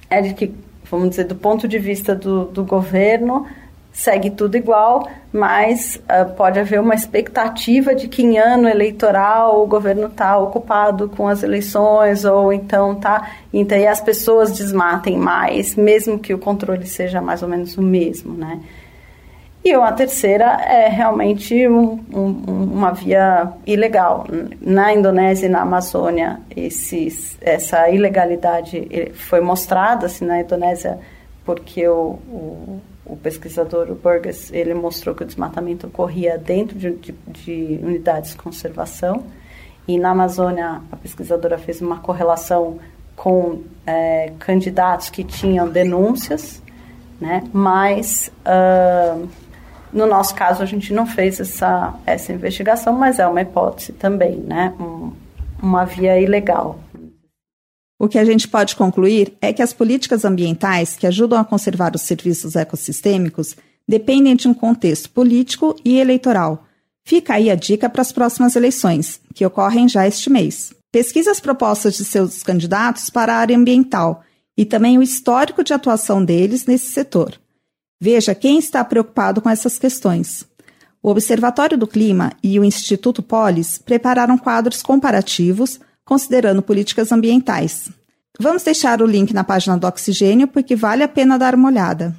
é 0.10 0.22
de 0.22 0.34
que, 0.34 0.54
vamos 0.90 1.12
dizer, 1.12 1.26
do 1.26 1.36
ponto 1.36 1.68
de 1.68 1.78
vista 1.78 2.16
do, 2.16 2.46
do 2.46 2.66
governo, 2.66 3.46
segue 3.92 4.30
tudo 4.30 4.56
igual, 4.56 5.08
mas 5.34 6.02
uh, 6.06 6.34
pode 6.34 6.60
haver 6.60 6.80
uma 6.80 6.96
expectativa 6.96 7.94
de 7.94 8.08
que 8.08 8.24
em 8.24 8.38
ano 8.38 8.68
eleitoral 8.68 9.62
o 9.62 9.68
governo 9.68 10.08
está 10.08 10.38
ocupado 10.38 11.10
com 11.10 11.28
as 11.28 11.44
eleições 11.44 12.24
ou 12.24 12.54
então 12.54 12.96
tá 12.96 13.32
então 13.54 13.78
e 13.78 13.86
as 13.86 14.00
pessoas 14.00 14.52
desmatem 14.52 15.18
mais, 15.18 15.76
mesmo 15.76 16.18
que 16.18 16.34
o 16.34 16.38
controle 16.38 16.86
seja 16.88 17.22
mais 17.22 17.44
ou 17.44 17.50
menos 17.50 17.78
o 17.78 17.82
mesmo, 17.82 18.34
né? 18.34 18.60
E 19.64 19.78
uma 19.78 19.92
terceira 19.92 20.46
é 20.64 20.88
realmente 20.88 21.68
um, 21.68 22.00
um, 22.12 22.32
uma 22.74 22.92
via 22.94 23.54
ilegal. 23.68 24.26
Na 24.60 24.92
Indonésia 24.92 25.46
e 25.46 25.50
na 25.50 25.62
Amazônia, 25.62 26.40
esses, 26.56 27.38
essa 27.40 27.88
ilegalidade 27.88 28.88
eh, 28.90 29.12
foi 29.14 29.40
mostrada, 29.40 30.08
assim, 30.08 30.26
na 30.26 30.42
Indonésia, 30.42 30.98
porque 31.46 31.88
o, 31.88 32.18
o 32.28 32.82
o 33.06 33.16
pesquisador, 33.16 33.90
o 33.90 33.96
Burgess, 33.96 34.54
ele 34.54 34.74
mostrou 34.74 35.16
que 35.16 35.24
o 35.24 35.26
desmatamento 35.26 35.88
ocorria 35.88 36.38
dentro 36.38 36.78
de, 36.78 36.92
de, 36.92 37.12
de, 37.28 37.80
unidades 37.82 38.32
de 38.32 38.38
conservação. 38.38 39.24
E 39.88 39.98
na 39.98 40.12
Amazônia, 40.12 40.82
a 40.92 40.96
pesquisadora 40.96 41.58
fez 41.58 41.82
uma 41.82 42.00
correlação 42.00 42.80
com 43.16 43.62
é, 43.86 44.32
candidatos 44.40 45.10
que 45.10 45.24
tinham 45.24 45.68
denúncias, 45.68 46.62
né? 47.20 47.44
mas 47.52 48.32
uh, 48.46 49.28
no 49.92 50.08
nosso 50.08 50.34
caso 50.34 50.64
a 50.64 50.66
gente 50.66 50.94
não 50.94 51.06
fez 51.06 51.40
essa, 51.40 51.94
essa 52.06 52.32
investigação, 52.32 52.94
mas 52.94 53.20
é 53.20 53.28
uma 53.28 53.42
hipótese 53.42 53.92
também, 53.94 54.38
né? 54.38 54.74
Um, 54.80 55.12
uma 55.62 55.86
via 55.86 56.20
ilegal. 56.20 56.80
O 58.02 58.08
que 58.08 58.18
a 58.18 58.26
gente 58.26 58.48
pode 58.48 58.76
concluir 58.76 59.38
é 59.40 59.54
que 59.54 59.62
as 59.62 59.74
políticas 59.74 60.26
ambientais 60.26 60.96
que 60.96 61.06
ajudam 61.06 61.38
a 61.38 61.46
conservar 61.46 61.94
os 61.94 62.02
serviços 62.02 62.56
ecossistêmicos 62.56 63.56
dependem 63.88 64.36
de 64.36 64.48
um 64.48 64.56
contexto 64.56 65.08
político 65.12 65.76
e 65.86 66.00
eleitoral. 66.00 66.66
Fica 67.06 67.36
aí 67.36 67.48
a 67.48 67.54
dica 67.54 67.88
para 67.88 68.02
as 68.02 68.12
próximas 68.12 68.56
eleições, 68.56 69.22
que 69.36 69.46
ocorrem 69.46 69.88
já 69.88 70.08
este 70.08 70.32
mês. 70.32 70.74
Pesquise 70.92 71.30
as 71.30 71.40
propostas 71.40 71.96
de 71.96 72.04
seus 72.04 72.42
candidatos 72.42 73.12
para 73.12 73.36
a 73.36 73.38
área 73.38 73.56
ambiental 73.56 74.24
e 74.58 74.66
também 74.66 74.98
o 74.98 75.04
histórico 75.04 75.64
de 75.64 75.72
atuação 75.72 76.26
deles 76.26 76.66
nesse 76.66 76.88
setor. 76.88 77.40
Veja 78.02 78.34
quem 78.34 78.58
está 78.58 78.84
preocupado 78.84 79.42
com 79.42 79.50
essas 79.50 79.78
questões. 79.78 80.44
O 81.04 81.12
Observatório 81.12 81.78
do 81.78 81.86
Clima 81.86 82.34
e 82.42 82.60
o 82.60 82.66
Instituto 82.66 83.22
Polis 83.22 83.78
prepararam 83.78 84.40
quadros 84.40 84.82
comparativos 84.82 85.80
considerando 86.12 86.62
políticas 86.62 87.10
ambientais. 87.10 87.90
Vamos 88.38 88.64
deixar 88.64 89.02
o 89.02 89.06
link 89.06 89.34
na 89.34 89.46
página 89.46 89.78
do 89.78 89.88
Oxigênio 89.88 90.46
porque 90.46 90.76
vale 90.76 91.04
a 91.04 91.08
pena 91.08 91.40
dar 91.40 91.56
uma 91.56 91.70
olhada. 91.70 92.14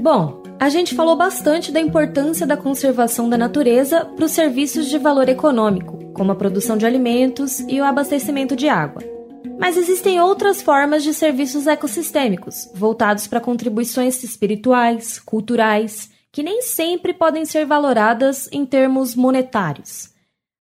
Bom, 0.00 0.42
a 0.58 0.68
gente 0.68 0.92
falou 0.96 1.14
bastante 1.14 1.70
da 1.70 1.78
importância 1.78 2.44
da 2.44 2.56
conservação 2.56 3.28
da 3.28 3.38
natureza 3.38 4.04
para 4.04 4.24
os 4.24 4.32
serviços 4.32 4.86
de 4.86 4.98
valor 4.98 5.28
econômico, 5.28 6.00
como 6.12 6.32
a 6.32 6.34
produção 6.34 6.76
de 6.76 6.84
alimentos 6.84 7.60
e 7.68 7.80
o 7.80 7.84
abastecimento 7.84 8.56
de 8.56 8.68
água. 8.68 9.13
Mas 9.58 9.76
existem 9.76 10.20
outras 10.20 10.60
formas 10.60 11.02
de 11.02 11.14
serviços 11.14 11.66
ecossistêmicos, 11.66 12.68
voltados 12.74 13.26
para 13.26 13.40
contribuições 13.40 14.22
espirituais, 14.22 15.18
culturais, 15.18 16.10
que 16.32 16.42
nem 16.42 16.62
sempre 16.62 17.14
podem 17.14 17.44
ser 17.44 17.64
valoradas 17.64 18.48
em 18.52 18.66
termos 18.66 19.14
monetários. 19.14 20.12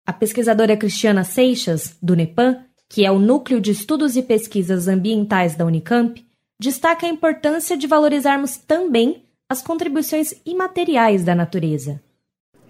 A 0.06 0.12
pesquisadora 0.12 0.76
Cristiana 0.76 1.24
Seixas, 1.24 1.96
do 2.02 2.14
NEPAM, 2.14 2.58
que 2.88 3.04
é 3.04 3.10
o 3.10 3.18
Núcleo 3.18 3.60
de 3.60 3.70
Estudos 3.70 4.16
e 4.16 4.22
Pesquisas 4.22 4.86
Ambientais 4.86 5.56
da 5.56 5.64
Unicamp, 5.64 6.24
destaca 6.60 7.06
a 7.06 7.08
importância 7.08 7.76
de 7.76 7.86
valorizarmos 7.86 8.56
também 8.56 9.24
as 9.48 9.62
contribuições 9.62 10.34
imateriais 10.44 11.24
da 11.24 11.34
natureza. 11.34 12.00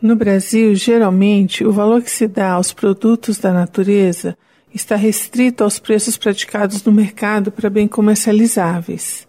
No 0.00 0.14
Brasil, 0.14 0.74
geralmente, 0.74 1.64
o 1.64 1.72
valor 1.72 2.02
que 2.02 2.10
se 2.10 2.28
dá 2.28 2.52
aos 2.52 2.72
produtos 2.72 3.38
da 3.38 3.52
natureza 3.52 4.36
está 4.74 4.96
restrito 4.96 5.62
aos 5.62 5.78
preços 5.78 6.16
praticados 6.16 6.82
no 6.82 6.90
mercado 6.90 7.52
para 7.52 7.70
bem 7.70 7.86
comercializáveis. 7.86 9.26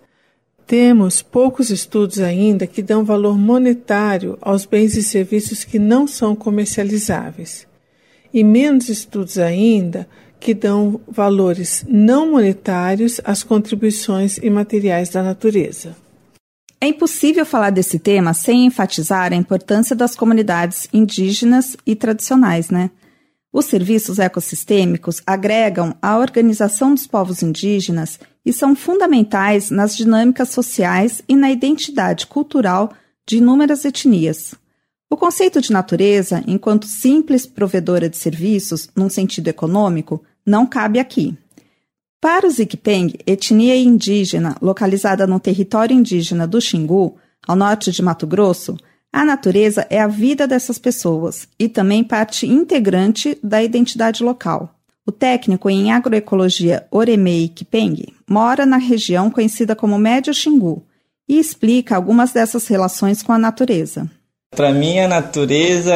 Temos 0.66 1.22
poucos 1.22 1.70
estudos 1.70 2.20
ainda 2.20 2.66
que 2.66 2.82
dão 2.82 3.06
valor 3.06 3.38
monetário 3.38 4.38
aos 4.42 4.66
bens 4.66 4.98
e 4.98 5.04
serviços 5.04 5.64
que 5.64 5.78
não 5.78 6.08
são 6.08 6.36
comercializáveis, 6.36 7.68
e 8.34 8.44
menos 8.44 8.90
estudos 8.90 9.38
ainda 9.38 10.10
que 10.40 10.56
dão 10.56 11.00
valores 11.08 11.86
não 11.88 12.32
monetários 12.32 13.22
às 13.24 13.44
contribuições 13.44 14.38
imateriais 14.40 15.10
da 15.10 15.22
natureza. 15.22 15.96
É 16.82 16.88
impossível 16.88 17.46
falar 17.46 17.70
desse 17.70 18.00
tema 18.00 18.34
sem 18.34 18.66
enfatizar 18.66 19.32
a 19.32 19.36
importância 19.36 19.96
das 19.96 20.16
comunidades 20.16 20.90
indígenas 20.92 21.78
e 21.86 21.96
tradicionais, 21.96 22.70
né? 22.70 22.90
Os 23.58 23.68
serviços 23.68 24.20
ecossistêmicos 24.20 25.22
agregam 25.26 25.96
a 26.02 26.18
organização 26.18 26.94
dos 26.94 27.08
povos 27.08 27.42
indígenas 27.42 28.20
e 28.46 28.52
são 28.52 28.76
fundamentais 28.76 29.70
nas 29.70 29.96
dinâmicas 29.96 30.50
sociais 30.50 31.22
e 31.26 31.38
na 31.38 31.50
identidade 31.50 32.28
cultural 32.28 32.92
de 33.26 33.38
inúmeras 33.38 33.86
etnias. 33.86 34.56
O 35.10 35.16
conceito 35.16 35.62
de 35.62 35.72
natureza, 35.72 36.44
enquanto 36.46 36.86
simples 36.86 37.46
provedora 37.46 38.10
de 38.10 38.18
serviços, 38.18 38.90
num 38.94 39.08
sentido 39.08 39.48
econômico, 39.48 40.22
não 40.46 40.66
cabe 40.66 41.00
aqui. 41.00 41.34
Para 42.20 42.46
os 42.46 42.60
Igpeng, 42.60 43.14
etnia 43.26 43.78
indígena 43.78 44.58
localizada 44.62 45.26
no 45.26 45.40
território 45.40 45.96
indígena 45.96 46.46
do 46.46 46.60
Xingu, 46.60 47.16
ao 47.48 47.56
norte 47.56 47.90
de 47.90 48.02
Mato 48.02 48.28
Grosso, 48.28 48.76
a 49.16 49.24
natureza 49.24 49.88
é 49.90 49.98
a 49.98 50.08
vida 50.08 50.46
dessas 50.46 50.78
pessoas 50.78 51.48
e 51.58 51.70
também 51.70 52.04
parte 52.04 52.46
integrante 52.46 53.40
da 53.42 53.64
identidade 53.64 54.22
local. 54.22 54.76
O 55.08 55.12
técnico 55.12 55.70
em 55.70 55.90
agroecologia 55.90 56.86
Oremei 56.92 57.48
Kipeng 57.48 58.14
mora 58.30 58.66
na 58.66 58.76
região 58.76 59.32
conhecida 59.32 59.74
como 59.74 59.98
Médio 59.98 60.34
Xingu 60.34 60.84
e 61.30 61.40
explica 61.40 61.96
algumas 61.96 62.34
dessas 62.34 62.68
relações 62.68 63.24
com 63.24 63.32
a 63.32 63.38
natureza. 63.38 64.12
Para 64.54 64.74
mim, 64.74 65.00
a 65.00 65.08
natureza 65.08 65.94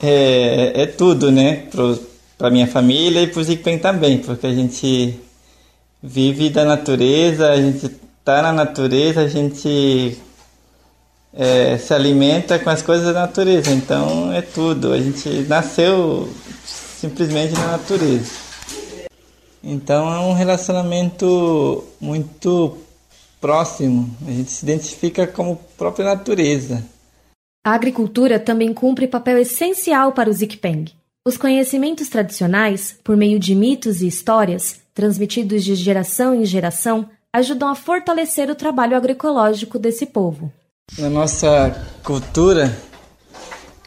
é, 0.00 0.72
é 0.74 0.86
tudo, 0.86 1.30
né? 1.30 1.66
Para 2.38 2.50
minha 2.50 2.66
família 2.66 3.20
e 3.20 3.26
para 3.26 3.40
o 3.40 3.44
Zikpen 3.44 3.78
também, 3.78 4.20
porque 4.20 4.46
a 4.46 4.54
gente 4.54 5.20
vive 6.02 6.48
da 6.48 6.64
natureza, 6.64 7.50
a 7.50 7.60
gente 7.60 7.84
está 7.84 8.40
na 8.40 8.54
natureza, 8.54 9.20
a 9.20 9.28
gente 9.28 10.16
é, 11.32 11.76
se 11.78 11.92
alimenta 11.92 12.58
com 12.58 12.70
as 12.70 12.82
coisas 12.82 13.06
da 13.06 13.20
natureza. 13.20 13.70
Então 13.70 14.32
é 14.32 14.42
tudo. 14.42 14.92
A 14.92 15.00
gente 15.00 15.28
nasceu 15.48 16.28
simplesmente 16.64 17.52
na 17.54 17.72
natureza. 17.72 18.48
Então 19.62 20.12
é 20.12 20.20
um 20.20 20.32
relacionamento 20.32 21.84
muito 22.00 22.78
próximo. 23.40 24.08
A 24.26 24.30
gente 24.30 24.50
se 24.50 24.64
identifica 24.64 25.26
como 25.26 25.60
própria 25.76 26.04
natureza. 26.06 26.84
A 27.64 27.72
agricultura 27.72 28.38
também 28.38 28.72
cumpre 28.72 29.06
papel 29.06 29.38
essencial 29.38 30.12
para 30.12 30.30
o 30.30 30.32
Zikpeng. 30.32 30.86
Os 31.26 31.36
conhecimentos 31.36 32.08
tradicionais, 32.08 32.98
por 33.04 33.16
meio 33.16 33.38
de 33.38 33.54
mitos 33.54 34.00
e 34.00 34.06
histórias, 34.06 34.80
transmitidos 34.94 35.62
de 35.62 35.74
geração 35.74 36.34
em 36.34 36.44
geração, 36.44 37.08
ajudam 37.32 37.68
a 37.68 37.74
fortalecer 37.74 38.50
o 38.50 38.54
trabalho 38.54 38.96
agroecológico 38.96 39.78
desse 39.78 40.06
povo. 40.06 40.50
Na 40.96 41.10
nossa 41.10 41.86
cultura, 42.02 42.76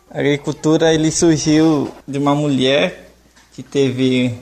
a 0.09 0.19
agricultura 0.19 0.93
ele 0.93 1.11
surgiu 1.11 1.91
de 2.07 2.17
uma 2.17 2.35
mulher 2.35 3.11
que 3.53 3.63
teve 3.63 4.33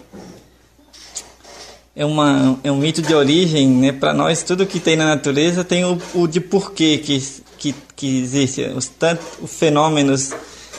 é, 1.96 2.06
uma, 2.06 2.60
é 2.64 2.72
um 2.72 2.78
mito 2.78 3.02
de 3.02 3.16
origem, 3.16 3.68
né? 3.68 3.92
Para 3.92 4.14
nós 4.14 4.44
tudo 4.44 4.68
que 4.68 4.80
tem 4.80 4.96
na 4.96 5.06
natureza 5.06 5.64
tem 5.64 5.84
o, 5.84 5.98
o 6.14 6.28
de 6.28 6.40
porquê 6.40 6.98
que, 6.98 7.20
que, 7.58 7.74
que 7.96 8.20
existe, 8.20 8.62
os 8.66 8.88
tanto 8.88 9.24
os 9.42 9.52
fenômenos, 9.52 10.32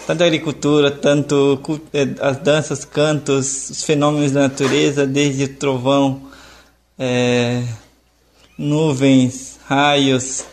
tanto 0.06 0.22
a 0.22 0.26
agricultura, 0.26 0.92
tanto 0.92 1.60
é, 1.92 2.06
as 2.20 2.36
danças, 2.36 2.84
cantos, 2.84 3.70
os 3.70 3.82
fenômenos 3.82 4.30
da 4.32 4.42
natureza, 4.42 5.06
desde 5.06 5.48
trovão, 5.48 6.22
é, 6.96 7.64
nuvens, 8.56 9.58
raios, 9.66 10.44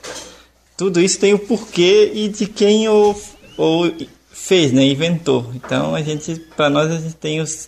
tudo 0.77 1.01
isso 1.01 1.19
tem 1.19 1.33
o 1.33 1.39
porquê 1.39 2.11
e 2.13 2.29
de 2.29 2.45
quem 2.45 2.87
o, 2.87 3.15
o 3.57 3.91
fez, 4.31 4.71
né? 4.71 4.85
Inventou. 4.85 5.51
Então 5.55 5.95
a 5.95 6.01
gente, 6.03 6.35
para 6.55 6.69
nós 6.69 6.91
a 6.91 6.99
gente 6.99 7.15
tem 7.15 7.41
os 7.41 7.67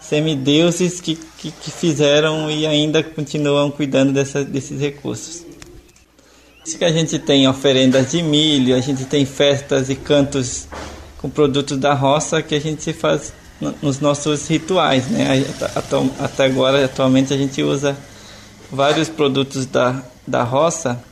semideuses 0.00 1.00
que, 1.00 1.14
que, 1.38 1.52
que 1.52 1.70
fizeram 1.70 2.50
e 2.50 2.66
ainda 2.66 3.02
continuam 3.02 3.70
cuidando 3.70 4.12
dessa, 4.12 4.44
desses 4.44 4.80
recursos. 4.80 5.46
Isso 6.66 6.76
que 6.76 6.84
a 6.84 6.92
gente 6.92 7.18
tem 7.18 7.46
oferendas 7.46 8.10
de 8.10 8.22
milho, 8.22 8.74
a 8.74 8.80
gente 8.80 9.04
tem 9.04 9.24
festas 9.24 9.88
e 9.88 9.94
cantos 9.94 10.66
com 11.18 11.30
produtos 11.30 11.78
da 11.78 11.94
roça 11.94 12.42
que 12.42 12.54
a 12.54 12.60
gente 12.60 12.92
faz 12.92 13.32
nos 13.80 14.00
nossos 14.00 14.48
rituais, 14.48 15.06
né? 15.08 15.44
Até 16.18 16.44
agora, 16.44 16.84
atualmente, 16.84 17.32
a 17.32 17.36
gente 17.36 17.62
usa 17.62 17.96
vários 18.70 19.08
produtos 19.08 19.66
da, 19.66 20.02
da 20.26 20.42
roça 20.42 21.02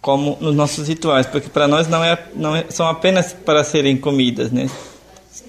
como 0.00 0.36
nos 0.40 0.54
nossos 0.54 0.88
rituais, 0.88 1.26
porque 1.26 1.48
para 1.48 1.68
nós 1.68 1.86
não 1.86 2.02
é, 2.02 2.18
não 2.34 2.56
é, 2.56 2.64
são 2.70 2.86
apenas 2.86 3.32
para 3.32 3.62
serem 3.62 3.96
comidas, 3.96 4.50
né? 4.50 4.68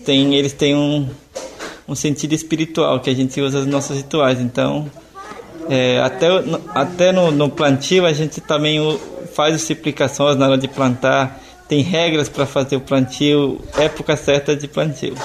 Tem, 0.05 0.35
eles 0.35 0.53
têm 0.53 0.75
um, 0.75 1.09
um 1.87 1.95
sentido 1.95 2.33
espiritual 2.33 2.99
que 2.99 3.09
a 3.09 3.13
gente 3.13 3.39
usa 3.39 3.59
nos 3.59 3.67
nossos 3.67 3.97
rituais. 3.97 4.39
Então, 4.39 4.89
é, 5.69 5.99
até, 6.01 6.27
até 6.73 7.11
no, 7.11 7.31
no, 7.31 7.49
plantio 7.49 8.05
a 8.05 8.13
gente 8.13 8.41
também 8.41 8.79
faz 9.33 9.55
as 9.55 9.69
explicações 9.69 10.35
na 10.35 10.47
hora 10.47 10.57
de 10.57 10.67
plantar, 10.67 11.39
tem 11.67 11.81
regras 11.81 12.27
para 12.27 12.45
fazer 12.45 12.75
o 12.75 12.81
plantio, 12.81 13.61
época 13.77 14.17
certa 14.17 14.55
de 14.55 14.67
plantio. 14.67 15.15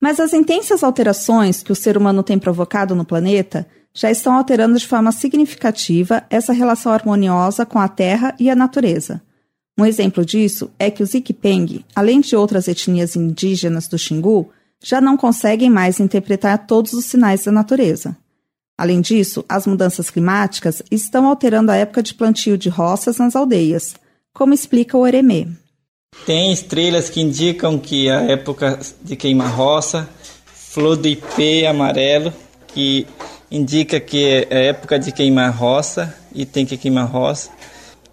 Mas 0.00 0.20
as 0.20 0.32
intensas 0.32 0.84
alterações 0.84 1.62
que 1.62 1.72
o 1.72 1.76
ser 1.76 1.96
humano 1.96 2.22
tem 2.22 2.38
provocado 2.38 2.94
no 2.94 3.04
planeta 3.04 3.66
já 3.98 4.12
estão 4.12 4.34
alterando 4.34 4.78
de 4.78 4.86
forma 4.86 5.10
significativa 5.10 6.22
essa 6.30 6.52
relação 6.52 6.92
harmoniosa 6.92 7.66
com 7.66 7.80
a 7.80 7.88
terra 7.88 8.32
e 8.38 8.48
a 8.48 8.54
natureza. 8.54 9.20
Um 9.76 9.84
exemplo 9.84 10.24
disso 10.24 10.70
é 10.78 10.88
que 10.88 11.02
os 11.02 11.14
Ikipeng, 11.14 11.84
além 11.96 12.20
de 12.20 12.36
outras 12.36 12.68
etnias 12.68 13.16
indígenas 13.16 13.88
do 13.88 13.98
Xingu, 13.98 14.50
já 14.80 15.00
não 15.00 15.16
conseguem 15.16 15.68
mais 15.68 15.98
interpretar 15.98 16.64
todos 16.64 16.92
os 16.92 17.06
sinais 17.06 17.42
da 17.42 17.50
natureza. 17.50 18.16
Além 18.78 19.00
disso, 19.00 19.44
as 19.48 19.66
mudanças 19.66 20.10
climáticas 20.10 20.80
estão 20.92 21.26
alterando 21.26 21.72
a 21.72 21.74
época 21.74 22.00
de 22.00 22.14
plantio 22.14 22.56
de 22.56 22.68
roças 22.68 23.18
nas 23.18 23.34
aldeias, 23.34 23.96
como 24.32 24.54
explica 24.54 24.96
o 24.96 25.00
Oremê. 25.00 25.48
Tem 26.24 26.52
estrelas 26.52 27.10
que 27.10 27.20
indicam 27.20 27.76
que 27.80 28.08
a 28.08 28.22
época 28.22 28.78
de 29.02 29.16
queimar 29.16 29.52
roça, 29.52 30.08
flor 30.46 30.96
do 30.96 31.08
ipê 31.08 31.66
amarelo, 31.66 32.32
que 32.68 33.04
indica 33.50 33.98
que 33.98 34.46
é 34.50 34.66
época 34.66 34.98
de 34.98 35.12
queimar 35.12 35.54
roça 35.54 36.14
e 36.34 36.44
tem 36.44 36.66
que 36.66 36.76
queimar 36.76 37.06
roça. 37.06 37.50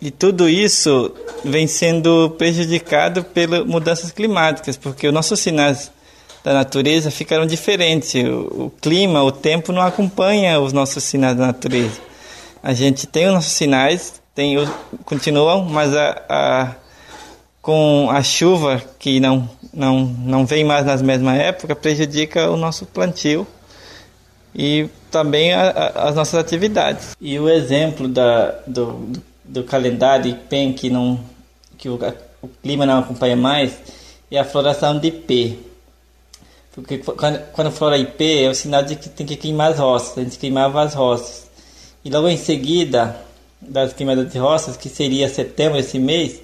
E 0.02 0.12
tudo 0.12 0.48
isso 0.50 1.13
vem 1.43 1.67
sendo 1.67 2.30
prejudicado 2.38 3.24
pelas 3.24 3.65
mudanças 3.65 4.12
climáticas, 4.12 4.78
porque 4.78 5.08
os 5.08 5.13
nossos 5.13 5.39
sinais 5.39 5.91
da 6.43 6.54
natureza 6.54 7.10
ficaram 7.10 7.45
diferentes. 7.45 8.13
O, 8.24 8.65
o 8.65 8.74
clima, 8.82 9.24
o 9.24 9.32
tempo 9.32 9.71
não 9.71 9.82
acompanha 9.82 10.60
os 10.60 10.71
nossos 10.74 11.04
sinais 11.04 11.36
da 11.36 11.48
natureza. 11.48 12.00
A 12.62 12.74
gente 12.74 13.08
tem 13.08 13.28
os 13.28 13.34
nossos 13.34 13.54
sinais, 13.54 14.21
tem 14.34 14.56
continuam, 15.06 15.63
mas 15.65 15.95
a, 15.95 16.21
a, 16.30 16.76
com 17.62 18.10
a 18.12 18.21
chuva 18.21 18.82
que 19.00 19.19
não, 19.19 19.50
não, 19.74 20.02
não 20.02 20.45
vem 20.45 20.63
mais 20.63 20.86
nas 20.86 21.02
mesmas 21.02 21.39
épocas, 21.39 21.78
prejudica 21.78 22.50
o 22.50 22.58
nosso 22.58 22.86
plantio 22.86 23.48
e 24.55 24.87
também 25.11 25.53
a, 25.53 25.69
a, 25.69 26.09
as 26.09 26.15
nossas 26.15 26.39
atividades. 26.39 27.15
E 27.19 27.37
o 27.37 27.49
exemplo 27.49 28.07
da, 28.07 28.55
do, 28.65 29.11
do, 29.43 29.63
calendário 29.63 30.31
IPEN 30.31 30.71
que, 30.71 30.89
não, 30.89 31.19
que 31.77 31.89
o, 31.89 31.99
o, 32.41 32.47
clima 32.63 32.85
não 32.85 32.99
acompanha 32.99 33.35
mais 33.35 33.77
é 34.31 34.39
a 34.39 34.45
floração 34.45 34.97
de 34.97 35.09
IP. 35.09 35.59
Porque 36.73 36.97
quando, 36.99 37.39
quando 37.51 37.71
flora 37.71 37.97
IP 37.97 38.43
é 38.43 38.49
o 38.49 38.55
sinal 38.55 38.83
de 38.83 38.95
que 38.95 39.09
tem 39.09 39.25
que 39.25 39.35
queimar 39.35 39.71
as 39.71 39.79
roças, 39.79 40.17
a 40.17 40.21
gente 40.21 40.39
queimava 40.39 40.81
as 40.81 40.93
roças. 40.93 41.47
E 42.03 42.09
logo 42.09 42.29
em 42.29 42.37
seguida 42.37 43.17
das 43.59 43.93
queimadas 43.93 44.31
de 44.31 44.37
roças, 44.37 44.77
que 44.77 44.89
seria 44.89 45.27
setembro 45.27 45.79
esse 45.79 45.99
mês, 45.99 46.39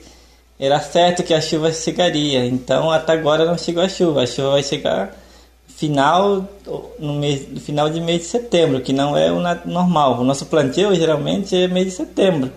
era 0.60 0.80
certo 0.80 1.24
que 1.24 1.34
a 1.34 1.42
chuva 1.42 1.72
chegaria. 1.72 2.46
Então 2.46 2.92
até 2.92 3.14
agora 3.14 3.46
não 3.46 3.58
chegou 3.58 3.84
a 3.84 3.90
chuva, 3.90 4.24
a 4.24 4.28
chuva 4.28 4.52
vai 4.52 4.64
chegar 4.64 5.21
final 5.82 6.48
no 7.00 7.14
mês 7.16 7.50
no 7.50 7.60
final 7.60 7.90
de 7.90 8.00
mês 8.00 8.20
de 8.20 8.28
setembro, 8.28 8.82
que 8.82 8.94
não 8.94 9.18
é 9.18 9.32
o 9.32 9.40
normal. 9.66 10.20
O 10.20 10.24
nosso 10.24 10.46
plantio 10.46 10.94
geralmente 10.94 11.56
é 11.56 11.68
mês 11.68 11.88
de 11.88 11.92
setembro. 11.92 12.52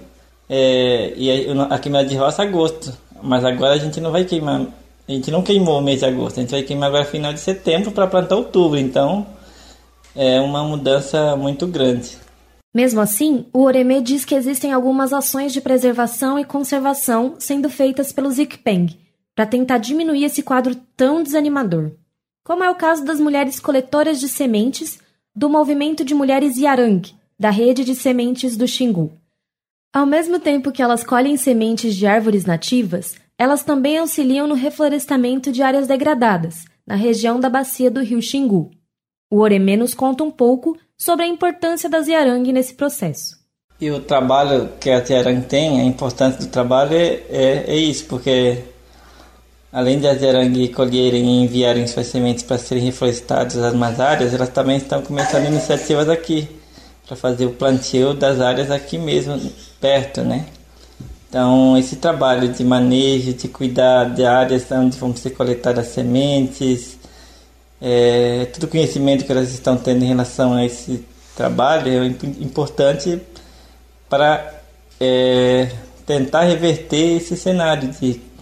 É, 0.49 1.15
e 1.17 1.51
a, 1.71 1.79
queimada 1.79 2.07
de 2.07 2.17
roça 2.17 2.43
agosto. 2.43 2.93
Mas 3.23 3.43
agora 3.43 3.73
a 3.73 3.79
gente 3.79 3.99
não 3.99 4.13
vai 4.13 4.25
queimar. 4.25 4.67
A 5.09 5.13
gente 5.13 5.31
não 5.31 5.43
queimou 5.43 5.79
o 5.79 5.83
mês 5.83 6.01
de 6.01 6.07
agosto. 6.07 6.39
A 6.39 6.43
gente 6.43 6.51
vai 6.51 6.63
queimar 6.63 6.91
agora 6.91 7.07
final 7.07 7.33
de 7.33 7.41
setembro 7.41 7.91
para 7.93 8.07
plantar 8.07 8.37
outubro. 8.37 8.79
Então 8.79 9.27
é 10.15 10.39
uma 10.39 10.63
mudança 10.63 11.35
muito 11.35 11.67
grande. 11.67 12.19
Mesmo 12.75 13.01
assim, 13.01 13.47
o 13.55 13.63
Oremê 13.63 14.03
diz 14.03 14.25
que 14.25 14.35
existem 14.35 14.73
algumas 14.73 15.13
ações 15.13 15.53
de 15.53 15.63
preservação 15.63 16.39
e 16.39 16.45
conservação 16.45 17.37
sendo 17.39 17.71
feitas 17.71 18.13
pelos 18.13 18.39
Ikpeng 18.39 18.99
para 19.35 19.47
tentar 19.47 19.79
diminuir 19.79 20.25
esse 20.25 20.43
quadro 20.43 20.75
tão 20.97 21.23
desanimador 21.23 21.93
como 22.45 22.63
é 22.63 22.71
o 22.71 22.75
caso 22.75 23.05
das 23.05 23.19
mulheres 23.19 23.59
coletoras 23.59 24.21
de 24.21 24.29
sementes 24.29 24.99
do 25.35 25.49
movimento 25.49 26.05
de 26.05 26.15
mulheres 26.15 26.59
Yarang, 26.59 27.03
da 27.41 27.49
rede 27.49 27.85
de 27.85 27.95
sementes 27.95 28.57
do 28.57 28.69
Xingu. 28.69 29.13
Ao 29.93 30.05
mesmo 30.05 30.39
tempo 30.39 30.71
que 30.71 30.83
elas 30.83 31.03
colhem 31.03 31.37
sementes 31.37 31.97
de 31.97 32.07
árvores 32.07 32.45
nativas, 32.45 33.17
elas 33.39 33.65
também 33.65 33.99
auxiliam 33.99 34.47
no 34.47 34.55
reflorestamento 34.55 35.51
de 35.51 35.63
áreas 35.63 35.87
degradadas, 35.87 36.67
na 36.87 36.95
região 36.95 37.41
da 37.41 37.49
bacia 37.49 37.91
do 37.91 38.03
rio 38.03 38.21
Xingu. 38.21 38.71
O 39.31 39.39
Oremê 39.39 39.77
nos 39.77 39.95
conta 39.95 40.23
um 40.23 40.31
pouco 40.31 40.77
sobre 40.97 41.25
a 41.25 41.29
importância 41.29 41.89
das 41.89 42.07
Yarang 42.07 42.53
nesse 42.53 42.75
processo. 42.75 43.43
E 43.81 43.91
o 43.91 44.01
trabalho 44.01 44.71
que 44.79 44.91
a 44.91 44.99
Yarang 44.99 45.43
tem, 45.47 45.81
a 45.81 45.85
importância 45.85 46.41
do 46.41 46.49
trabalho 46.49 46.95
é, 46.95 47.23
é, 47.29 47.65
é 47.69 47.77
isso, 47.77 48.07
porque 48.07 48.63
Além 49.75 49.99
de 49.99 50.07
as 50.07 50.23
arangues 50.23 50.73
colherem 50.73 51.25
e 51.25 51.43
enviarem 51.43 51.85
suas 51.89 52.07
sementes 52.07 52.45
para 52.45 52.57
serem 52.57 52.85
reflorestadas 52.85 53.57
as 53.57 53.75
mais 53.75 53.99
áreas, 53.99 54.33
elas 54.33 54.49
também 54.51 54.77
estão 54.77 55.03
começando 55.03 55.47
iniciativas 55.47 56.09
aqui 56.09 56.49
para 57.05 57.17
fazer 57.17 57.47
o 57.47 57.51
plantio 57.51 58.15
das 58.15 58.41
áreas 58.41 58.71
aqui 58.71 58.97
mesmo, 58.97 59.37
perto, 59.81 60.21
né? 60.21 60.47
Então, 61.29 61.77
esse 61.77 61.97
trabalho 61.97 62.51
de 62.51 62.63
manejo, 62.63 63.33
de 63.33 63.49
cuidar 63.49 64.15
de 64.15 64.25
áreas 64.25 64.71
onde 64.71 64.97
vão 64.97 65.15
ser 65.17 65.31
coletadas 65.31 65.89
sementes, 65.89 66.97
é, 67.83 68.47
todo 68.53 68.65
o 68.65 68.69
conhecimento 68.69 69.25
que 69.25 69.33
elas 69.33 69.53
estão 69.53 69.77
tendo 69.77 70.05
em 70.05 70.07
relação 70.07 70.55
a 70.55 70.65
esse 70.65 71.05
trabalho 71.35 71.91
é 71.91 72.07
importante 72.41 73.21
para 74.09 74.55
é, 75.01 75.69
tentar 76.07 76.43
reverter 76.43 77.17
esse 77.17 77.37
cenário 77.37 77.89
de 77.89 78.34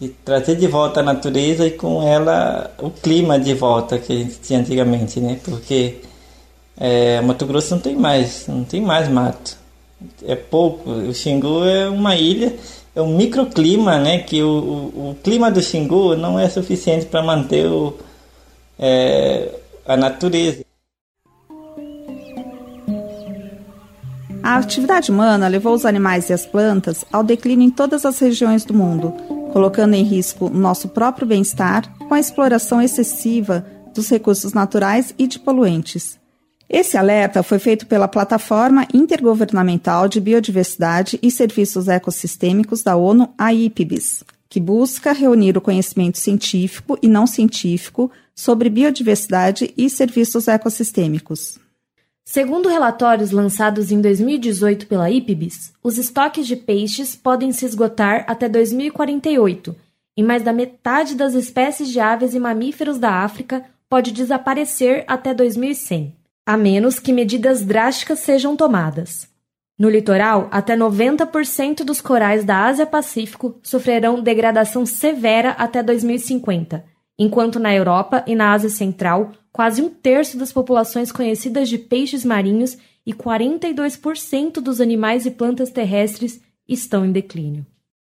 de 0.00 0.08
trazer 0.08 0.56
de 0.56 0.66
volta 0.66 1.00
a 1.00 1.02
natureza 1.02 1.66
e 1.66 1.70
com 1.70 2.02
ela 2.02 2.70
o 2.78 2.90
clima 2.90 3.38
de 3.38 3.54
volta 3.54 3.98
que 3.98 4.12
a 4.12 4.16
gente 4.16 4.38
tinha 4.40 4.60
antigamente, 4.60 5.20
né? 5.20 5.38
Porque 5.42 5.96
é, 6.78 7.20
Mato 7.22 7.46
Grosso 7.46 7.74
não 7.74 7.80
tem 7.80 7.96
mais, 7.96 8.46
não 8.46 8.64
tem 8.64 8.80
mais 8.80 9.08
mato. 9.08 9.56
É 10.26 10.36
pouco. 10.36 10.90
O 10.90 11.14
Xingu 11.14 11.64
é 11.64 11.88
uma 11.88 12.14
ilha, 12.14 12.54
é 12.94 13.00
um 13.00 13.16
microclima, 13.16 13.98
né? 13.98 14.18
Que 14.18 14.42
o, 14.42 14.48
o, 14.48 15.10
o 15.10 15.16
clima 15.22 15.50
do 15.50 15.62
Xingu 15.62 16.14
não 16.14 16.38
é 16.38 16.48
suficiente 16.48 17.06
para 17.06 17.22
manter 17.22 17.66
o, 17.66 17.96
é, 18.78 19.48
a 19.86 19.96
natureza. 19.96 20.64
A 24.42 24.58
atividade 24.58 25.10
humana 25.10 25.48
levou 25.48 25.74
os 25.74 25.84
animais 25.84 26.30
e 26.30 26.32
as 26.32 26.46
plantas 26.46 27.04
ao 27.10 27.24
declínio 27.24 27.66
em 27.66 27.70
todas 27.70 28.04
as 28.04 28.16
regiões 28.18 28.64
do 28.64 28.72
mundo, 28.72 29.12
colocando 29.56 29.94
em 29.94 30.02
risco 30.02 30.50
nosso 30.50 30.86
próprio 30.90 31.26
bem-estar 31.26 31.90
com 31.96 32.12
a 32.12 32.20
exploração 32.20 32.82
excessiva 32.82 33.66
dos 33.94 34.06
recursos 34.10 34.52
naturais 34.52 35.14
e 35.18 35.26
de 35.26 35.38
poluentes. 35.38 36.18
Esse 36.68 36.98
alerta 36.98 37.42
foi 37.42 37.58
feito 37.58 37.86
pela 37.86 38.06
Plataforma 38.06 38.86
Intergovernamental 38.92 40.08
de 40.08 40.20
Biodiversidade 40.20 41.18
e 41.22 41.30
Serviços 41.30 41.88
Ecossistêmicos 41.88 42.82
da 42.82 42.96
ONU, 42.96 43.32
a 43.38 43.54
IPBES, 43.54 44.24
que 44.46 44.60
busca 44.60 45.12
reunir 45.12 45.56
o 45.56 45.62
conhecimento 45.62 46.18
científico 46.18 46.98
e 47.00 47.08
não 47.08 47.26
científico 47.26 48.10
sobre 48.34 48.68
biodiversidade 48.68 49.72
e 49.74 49.88
serviços 49.88 50.48
ecossistêmicos. 50.48 51.58
Segundo 52.28 52.68
relatórios 52.68 53.30
lançados 53.30 53.92
em 53.92 54.00
2018 54.00 54.88
pela 54.88 55.08
IPBES, 55.08 55.72
os 55.80 55.96
estoques 55.96 56.44
de 56.44 56.56
peixes 56.56 57.14
podem 57.14 57.52
se 57.52 57.64
esgotar 57.64 58.24
até 58.26 58.48
2048 58.48 59.76
e 60.16 60.24
mais 60.24 60.42
da 60.42 60.52
metade 60.52 61.14
das 61.14 61.34
espécies 61.34 61.88
de 61.88 62.00
aves 62.00 62.34
e 62.34 62.40
mamíferos 62.40 62.98
da 62.98 63.22
África 63.22 63.64
pode 63.88 64.10
desaparecer 64.10 65.04
até 65.06 65.32
2100, 65.32 66.16
a 66.44 66.56
menos 66.56 66.98
que 66.98 67.12
medidas 67.12 67.64
drásticas 67.64 68.18
sejam 68.18 68.56
tomadas. 68.56 69.28
No 69.78 69.88
litoral, 69.88 70.48
até 70.50 70.76
90% 70.76 71.84
dos 71.84 72.00
corais 72.00 72.44
da 72.44 72.64
Ásia-Pacífico 72.64 73.60
sofrerão 73.62 74.20
degradação 74.20 74.84
severa 74.84 75.50
até 75.50 75.80
2050, 75.80 76.84
enquanto 77.16 77.60
na 77.60 77.72
Europa 77.72 78.24
e 78.26 78.34
na 78.34 78.52
Ásia 78.52 78.68
Central 78.68 79.30
quase 79.56 79.80
um 79.80 79.88
terço 79.88 80.36
das 80.36 80.52
populações 80.52 81.10
conhecidas 81.10 81.70
de 81.70 81.78
peixes 81.78 82.26
marinhos 82.26 82.76
e 83.06 83.14
42% 83.14 84.60
dos 84.60 84.82
animais 84.82 85.24
e 85.24 85.30
plantas 85.30 85.70
terrestres 85.70 86.38
estão 86.68 87.06
em 87.06 87.10
declínio. 87.10 87.64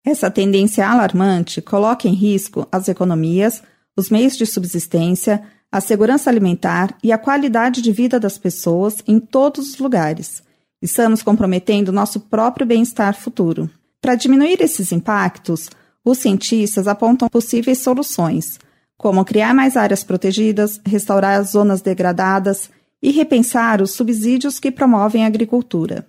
Essa 0.03 0.31
tendência 0.31 0.89
alarmante 0.89 1.61
coloca 1.61 2.07
em 2.07 2.15
risco 2.15 2.67
as 2.71 2.87
economias, 2.87 3.61
os 3.95 4.09
meios 4.09 4.35
de 4.35 4.43
subsistência, 4.43 5.43
a 5.71 5.79
segurança 5.79 6.31
alimentar 6.31 6.97
e 7.03 7.11
a 7.11 7.17
qualidade 7.19 7.79
de 7.79 7.91
vida 7.91 8.19
das 8.19 8.39
pessoas 8.39 9.03
em 9.07 9.19
todos 9.19 9.69
os 9.69 9.77
lugares. 9.77 10.41
Estamos 10.81 11.21
comprometendo 11.21 11.91
nosso 11.91 12.21
próprio 12.21 12.65
bem-estar 12.65 13.13
futuro. 13.13 13.69
Para 14.01 14.15
diminuir 14.15 14.59
esses 14.61 14.91
impactos, 14.91 15.69
os 16.03 16.17
cientistas 16.17 16.87
apontam 16.87 17.29
possíveis 17.29 17.77
soluções, 17.77 18.57
como 18.97 19.25
criar 19.25 19.53
mais 19.53 19.75
áreas 19.75 20.03
protegidas, 20.03 20.79
restaurar 20.85 21.39
as 21.39 21.51
zonas 21.51 21.81
degradadas 21.81 22.69
e 23.01 23.11
repensar 23.11 23.81
os 23.81 23.91
subsídios 23.91 24.59
que 24.59 24.71
promovem 24.71 25.23
a 25.23 25.27
agricultura. 25.27 26.07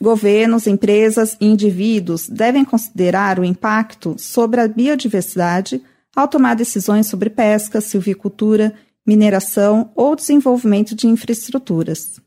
Governos, 0.00 0.66
empresas 0.66 1.36
e 1.40 1.46
indivíduos 1.46 2.28
devem 2.28 2.64
considerar 2.64 3.38
o 3.38 3.44
impacto 3.44 4.14
sobre 4.18 4.60
a 4.60 4.68
biodiversidade 4.68 5.82
ao 6.14 6.28
tomar 6.28 6.54
decisões 6.54 7.06
sobre 7.06 7.30
pesca, 7.30 7.80
silvicultura, 7.80 8.74
mineração 9.06 9.90
ou 9.94 10.14
desenvolvimento 10.14 10.94
de 10.94 11.06
infraestruturas. 11.06 12.20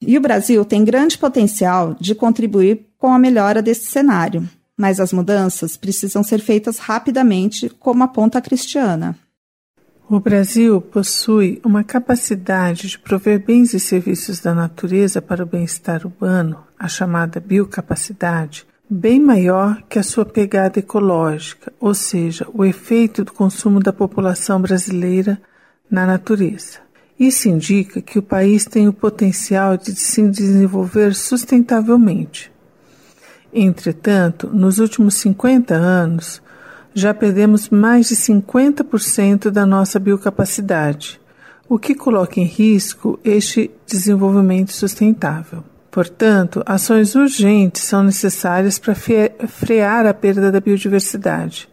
E 0.00 0.16
o 0.16 0.20
Brasil 0.20 0.64
tem 0.64 0.84
grande 0.84 1.18
potencial 1.18 1.96
de 1.98 2.14
contribuir 2.14 2.86
com 2.98 3.12
a 3.12 3.18
melhora 3.18 3.60
desse 3.60 3.86
cenário, 3.86 4.48
mas 4.76 5.00
as 5.00 5.12
mudanças 5.12 5.76
precisam 5.76 6.22
ser 6.22 6.40
feitas 6.40 6.78
rapidamente, 6.78 7.68
como 7.68 8.04
aponta 8.04 8.38
a 8.38 8.42
Cristiana. 8.42 9.18
O 10.10 10.18
Brasil 10.20 10.80
possui 10.80 11.60
uma 11.62 11.84
capacidade 11.84 12.88
de 12.88 12.98
prover 12.98 13.44
bens 13.44 13.74
e 13.74 13.78
serviços 13.78 14.40
da 14.40 14.54
natureza 14.54 15.20
para 15.20 15.42
o 15.42 15.46
bem-estar 15.46 16.06
humano, 16.06 16.64
a 16.78 16.88
chamada 16.88 17.38
biocapacidade, 17.38 18.66
bem 18.88 19.20
maior 19.20 19.82
que 19.86 19.98
a 19.98 20.02
sua 20.02 20.24
pegada 20.24 20.78
ecológica, 20.78 21.70
ou 21.78 21.92
seja, 21.92 22.46
o 22.54 22.64
efeito 22.64 23.22
do 23.22 23.34
consumo 23.34 23.80
da 23.80 23.92
população 23.92 24.62
brasileira 24.62 25.38
na 25.90 26.06
natureza. 26.06 26.78
Isso 27.20 27.50
indica 27.50 28.00
que 28.00 28.18
o 28.18 28.22
país 28.22 28.64
tem 28.64 28.88
o 28.88 28.94
potencial 28.94 29.76
de 29.76 29.94
se 29.94 30.26
desenvolver 30.26 31.14
sustentavelmente. 31.14 32.50
Entretanto, 33.52 34.46
nos 34.46 34.78
últimos 34.78 35.16
50 35.16 35.74
anos, 35.74 36.40
já 36.98 37.14
perdemos 37.14 37.68
mais 37.68 38.08
de 38.08 38.16
50% 38.16 39.50
da 39.50 39.64
nossa 39.64 39.98
biocapacidade, 39.98 41.20
o 41.68 41.78
que 41.78 41.94
coloca 41.94 42.40
em 42.40 42.44
risco 42.44 43.20
este 43.24 43.70
desenvolvimento 43.86 44.72
sustentável. 44.72 45.62
Portanto, 45.90 46.62
ações 46.66 47.14
urgentes 47.14 47.82
são 47.82 48.02
necessárias 48.02 48.78
para 48.78 48.94
frear 48.94 50.06
a 50.06 50.12
perda 50.12 50.50
da 50.50 50.60
biodiversidade. 50.60 51.68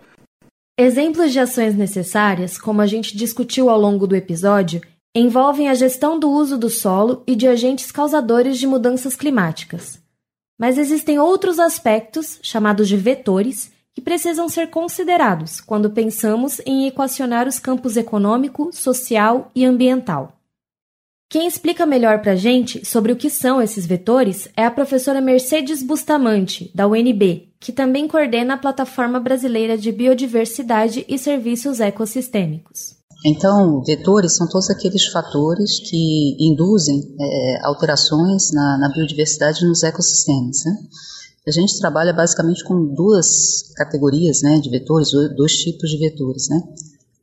Exemplos 0.78 1.32
de 1.32 1.40
ações 1.40 1.76
necessárias, 1.76 2.58
como 2.58 2.82
a 2.82 2.86
gente 2.86 3.18
discutiu 3.18 3.70
ao 3.70 3.80
longo 3.80 4.06
do 4.06 4.16
episódio, 4.16 4.82
envolvem 5.16 5.70
a 5.70 5.74
gestão 5.74 6.20
do 6.20 6.30
uso 6.30 6.58
do 6.58 6.70
solo 6.70 7.24
e 7.26 7.36
de 7.36 7.48
agentes 7.48 7.92
causadores 7.92 8.58
de 8.58 8.68
mudanças 8.68 9.16
climáticas. 9.16 10.00
Mas 10.60 10.78
existem 10.78 11.18
outros 11.18 11.60
aspectos, 11.60 12.40
chamados 12.42 12.88
de 12.88 12.98
vetores, 12.98 13.72
que 13.96 14.02
precisam 14.02 14.50
ser 14.50 14.70
considerados 14.70 15.62
quando 15.62 15.90
pensamos 15.90 16.60
em 16.66 16.86
equacionar 16.86 17.48
os 17.48 17.58
campos 17.58 17.96
econômico, 17.96 18.70
social 18.74 19.50
e 19.56 19.64
ambiental. 19.64 20.34
Quem 21.30 21.48
explica 21.48 21.86
melhor 21.86 22.22
para 22.22 22.34
a 22.34 22.36
gente 22.36 22.86
sobre 22.86 23.12
o 23.12 23.16
que 23.16 23.30
são 23.30 23.62
esses 23.62 23.86
vetores 23.86 24.48
é 24.56 24.66
a 24.66 24.72
professora 24.72 25.20
Mercedes 25.20 25.82
Bustamante, 25.82 26.70
da 26.76 26.88
UNB, 26.88 27.50
que 27.60 27.72
também 27.72 28.08
coordena 28.08 28.54
a 28.54 28.58
Plataforma 28.58 29.20
Brasileira 29.20 29.78
de 29.78 29.92
Biodiversidade 29.92 31.04
e 31.08 31.18
Serviços 31.18 31.80
Ecossistêmicos. 31.80 32.96
Então, 33.26 33.82
vetores 33.82 34.36
são 34.36 34.48
todos 34.48 34.70
aqueles 34.70 35.08
fatores 35.08 35.80
que 35.80 36.38
induzem 36.40 37.02
é, 37.20 37.66
alterações 37.66 38.52
na, 38.52 38.78
na, 38.78 38.90
biodiversidade 38.94 39.66
nos 39.66 39.82
ecossistemas. 39.82 40.58
Né? 40.64 40.78
A 41.48 41.52
gente 41.52 41.78
trabalha 41.78 42.12
basicamente 42.12 42.64
com 42.64 42.94
duas 42.94 43.72
categorias 43.76 44.42
né, 44.42 44.60
de 44.60 44.70
vetores, 44.70 45.12
dois 45.36 45.54
tipos 45.54 45.92
de 45.92 45.98
vetores. 45.98 46.50
Né? 46.50 46.60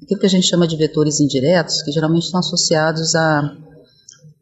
Aquilo 0.00 0.20
que 0.20 0.26
a 0.26 0.30
gente 0.30 0.46
chama 0.46 0.68
de 0.68 0.76
vetores 0.76 1.18
indiretos, 1.18 1.82
que 1.82 1.90
geralmente 1.90 2.24
estão 2.24 2.38
associados 2.38 3.16
a, 3.16 3.56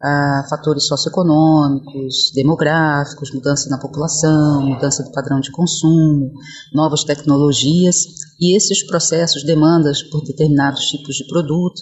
a 0.02 0.46
fatores 0.50 0.86
socioeconômicos, 0.86 2.30
demográficos, 2.34 3.32
mudança 3.32 3.70
na 3.70 3.78
população, 3.78 4.66
mudança 4.66 5.02
do 5.02 5.12
padrão 5.12 5.40
de 5.40 5.50
consumo, 5.50 6.30
novas 6.74 7.02
tecnologias, 7.02 8.04
e 8.38 8.54
esses 8.54 8.82
processos 8.86 9.44
demandas 9.44 10.02
por 10.02 10.22
determinados 10.22 10.84
tipos 10.86 11.16
de 11.16 11.26
produto, 11.26 11.80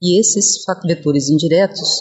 e 0.00 0.20
esses 0.20 0.64
vetores 0.84 1.28
indiretos 1.28 2.00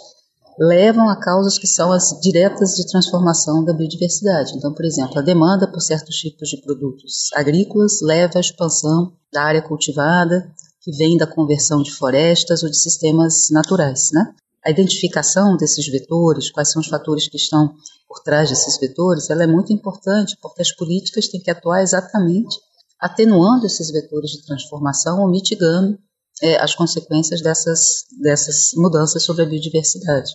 levam 0.60 1.08
a 1.08 1.16
causas 1.16 1.58
que 1.58 1.68
são 1.68 1.92
as 1.92 2.20
diretas 2.22 2.76
de 2.76 2.86
transformação 2.86 3.64
da 3.64 3.72
biodiversidade. 3.72 4.54
Então, 4.56 4.74
por 4.74 4.84
exemplo, 4.84 5.18
a 5.18 5.22
demanda 5.22 5.72
por 5.72 5.80
certos 5.80 6.18
tipos 6.18 6.50
de 6.50 6.62
produtos 6.62 7.30
agrícolas 7.34 8.02
leva 8.02 8.38
à 8.38 8.42
expansão 8.42 9.14
da 9.32 9.44
área 9.44 9.62
cultivada, 9.62 10.52
que 10.82 10.92
vem 10.92 11.18
da 11.18 11.26
conversão 11.26 11.82
de 11.82 11.92
florestas 11.92 12.62
ou 12.62 12.70
de 12.70 12.78
sistemas 12.78 13.50
naturais, 13.52 14.10
né? 14.12 14.34
A 14.66 14.70
identificação 14.70 15.56
desses 15.56 15.88
vetores, 15.88 16.52
quais 16.52 16.72
são 16.72 16.82
os 16.82 16.88
fatores 16.88 17.30
que 17.30 17.38
estão 17.38 17.74
por 18.08 18.20
trás 18.22 18.50
desses 18.50 18.78
vetores, 18.78 19.30
ela 19.30 19.44
é 19.44 19.48
muito 19.48 19.72
importante 19.72 20.38
porque 20.42 20.62
as 20.62 20.76
políticas 20.76 21.30
têm 21.30 21.40
que 21.40 21.52
atuar 21.52 21.82
exatamente 21.82 22.58
atenuando 23.00 23.66
esses 23.66 23.90
vetores 23.92 24.32
de 24.32 24.46
transformação 24.46 25.22
ou 25.22 25.30
mitigando 25.30 25.98
é, 26.42 26.62
as 26.62 26.76
consequências 26.76 27.42
dessas, 27.42 28.04
dessas 28.22 28.72
mudanças 28.76 29.24
sobre 29.24 29.44
a 29.44 29.46
biodiversidade. 29.46 30.34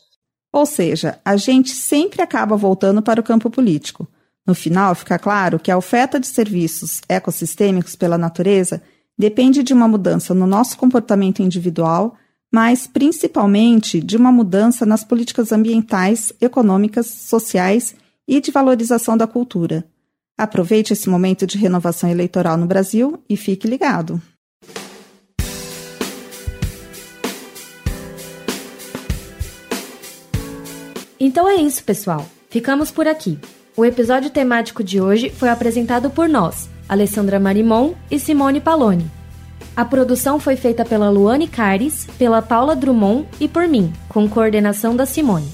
Ou 0.54 0.66
seja, 0.66 1.18
a 1.24 1.36
gente 1.36 1.70
sempre 1.70 2.22
acaba 2.22 2.56
voltando 2.56 3.02
para 3.02 3.20
o 3.20 3.24
campo 3.24 3.50
político. 3.50 4.06
No 4.46 4.54
final, 4.54 4.94
fica 4.94 5.18
claro 5.18 5.58
que 5.58 5.68
a 5.68 5.76
oferta 5.76 6.20
de 6.20 6.28
serviços 6.28 7.00
ecossistêmicos 7.08 7.96
pela 7.96 8.16
natureza 8.16 8.80
depende 9.18 9.64
de 9.64 9.74
uma 9.74 9.88
mudança 9.88 10.32
no 10.32 10.46
nosso 10.46 10.78
comportamento 10.78 11.42
individual, 11.42 12.14
mas 12.52 12.86
principalmente 12.86 14.00
de 14.00 14.16
uma 14.16 14.30
mudança 14.30 14.86
nas 14.86 15.02
políticas 15.02 15.50
ambientais, 15.50 16.32
econômicas, 16.40 17.08
sociais 17.08 17.96
e 18.28 18.40
de 18.40 18.52
valorização 18.52 19.16
da 19.16 19.26
cultura. 19.26 19.84
Aproveite 20.38 20.92
esse 20.92 21.10
momento 21.10 21.48
de 21.48 21.58
renovação 21.58 22.08
eleitoral 22.08 22.56
no 22.56 22.66
Brasil 22.66 23.20
e 23.28 23.36
fique 23.36 23.66
ligado. 23.66 24.22
Então 31.24 31.48
é 31.48 31.54
isso, 31.54 31.82
pessoal. 31.82 32.26
Ficamos 32.50 32.90
por 32.90 33.08
aqui. 33.08 33.38
O 33.74 33.82
episódio 33.82 34.28
temático 34.28 34.84
de 34.84 35.00
hoje 35.00 35.30
foi 35.30 35.48
apresentado 35.48 36.10
por 36.10 36.28
nós, 36.28 36.68
Alessandra 36.86 37.40
Marimon 37.40 37.94
e 38.10 38.18
Simone 38.18 38.60
Paloni. 38.60 39.10
A 39.74 39.86
produção 39.86 40.38
foi 40.38 40.54
feita 40.54 40.84
pela 40.84 41.08
Luane 41.08 41.48
Caires, 41.48 42.06
pela 42.18 42.42
Paula 42.42 42.76
Drummond 42.76 43.26
e 43.40 43.48
por 43.48 43.66
mim, 43.66 43.90
com 44.06 44.28
coordenação 44.28 44.94
da 44.94 45.06
Simone. 45.06 45.48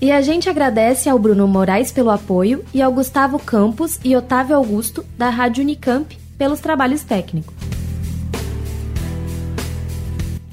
E 0.00 0.10
a 0.10 0.22
gente 0.22 0.48
agradece 0.48 1.10
ao 1.10 1.18
Bruno 1.18 1.46
Moraes 1.46 1.92
pelo 1.92 2.08
apoio 2.08 2.64
e 2.72 2.80
ao 2.80 2.90
Gustavo 2.90 3.38
Campos 3.38 4.00
e 4.02 4.16
Otávio 4.16 4.56
Augusto, 4.56 5.04
da 5.18 5.28
Rádio 5.28 5.62
Unicamp, 5.62 6.18
pelos 6.38 6.58
trabalhos 6.58 7.02
técnicos. 7.02 7.54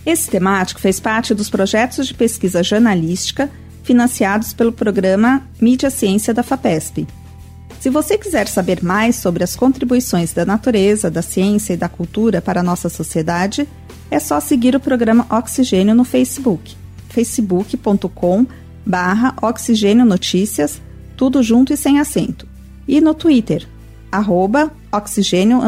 Esse 0.06 0.30
temático 0.30 0.82
fez 0.82 1.00
parte 1.00 1.34
dos 1.34 1.50
projetos 1.50 2.08
de 2.08 2.14
pesquisa 2.14 2.62
jornalística 2.62 3.50
financiados 3.90 4.54
pelo 4.54 4.72
programa 4.72 5.42
Mídia 5.60 5.90
Ciência 5.90 6.32
da 6.32 6.44
FAPESP. 6.44 7.08
Se 7.80 7.90
você 7.90 8.20
quiser 8.20 8.48
saber 8.48 8.84
mais 8.84 9.16
sobre 9.16 9.44
as 9.44 9.56
contribuições 9.56 10.32
da 10.32 10.46
natureza, 10.46 11.10
da 11.10 11.24
ciência 11.24 11.74
e 11.74 11.78
da 11.78 11.90
cultura 11.90 12.40
para 12.40 12.60
a 12.60 12.64
nossa 12.64 12.88
sociedade, 12.88 13.68
é 14.12 14.20
só 14.20 14.40
seguir 14.40 14.76
o 14.76 14.80
programa 14.80 15.26
Oxigênio 15.28 15.96
no 15.96 16.04
Facebook, 16.04 16.76
facebook.com 17.10 18.46
barra 18.86 19.34
Oxigênio 19.42 20.06
Notícias, 20.06 20.80
tudo 21.18 21.42
junto 21.42 21.74
e 21.74 21.78
sem 21.78 22.00
acento. 22.00 22.48
E 22.88 23.02
no 23.02 23.16
Twitter, 23.16 23.68
arroba 24.12 24.72
Oxigênio 24.92 25.62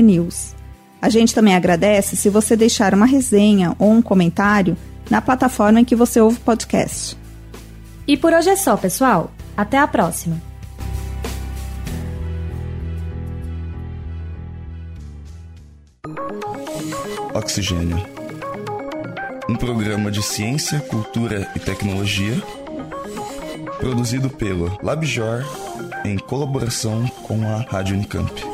News. 0.00 0.54
A 1.02 1.08
gente 1.08 1.34
também 1.34 1.56
agradece 1.56 2.14
se 2.14 2.30
você 2.30 2.54
deixar 2.54 2.94
uma 2.94 3.04
resenha 3.04 3.74
ou 3.80 3.90
um 3.90 4.00
comentário 4.00 4.76
na 5.10 5.20
plataforma 5.20 5.80
em 5.80 5.84
que 5.84 5.96
você 5.96 6.20
ouve 6.20 6.36
o 6.36 6.40
podcast. 6.40 7.23
E 8.06 8.16
por 8.16 8.32
hoje 8.32 8.50
é 8.50 8.56
só, 8.56 8.76
pessoal. 8.76 9.30
Até 9.56 9.78
a 9.78 9.86
próxima. 9.86 10.40
Oxigênio. 17.34 17.96
Um 19.48 19.56
programa 19.56 20.10
de 20.10 20.22
ciência, 20.22 20.80
cultura 20.80 21.50
e 21.54 21.58
tecnologia 21.58 22.34
produzido 23.84 24.30
pelo 24.30 24.78
LabJor 24.82 25.44
em 26.06 26.16
colaboração 26.16 27.06
com 27.26 27.42
a 27.46 27.58
Rádio 27.70 27.96
Unicamp. 27.96 28.53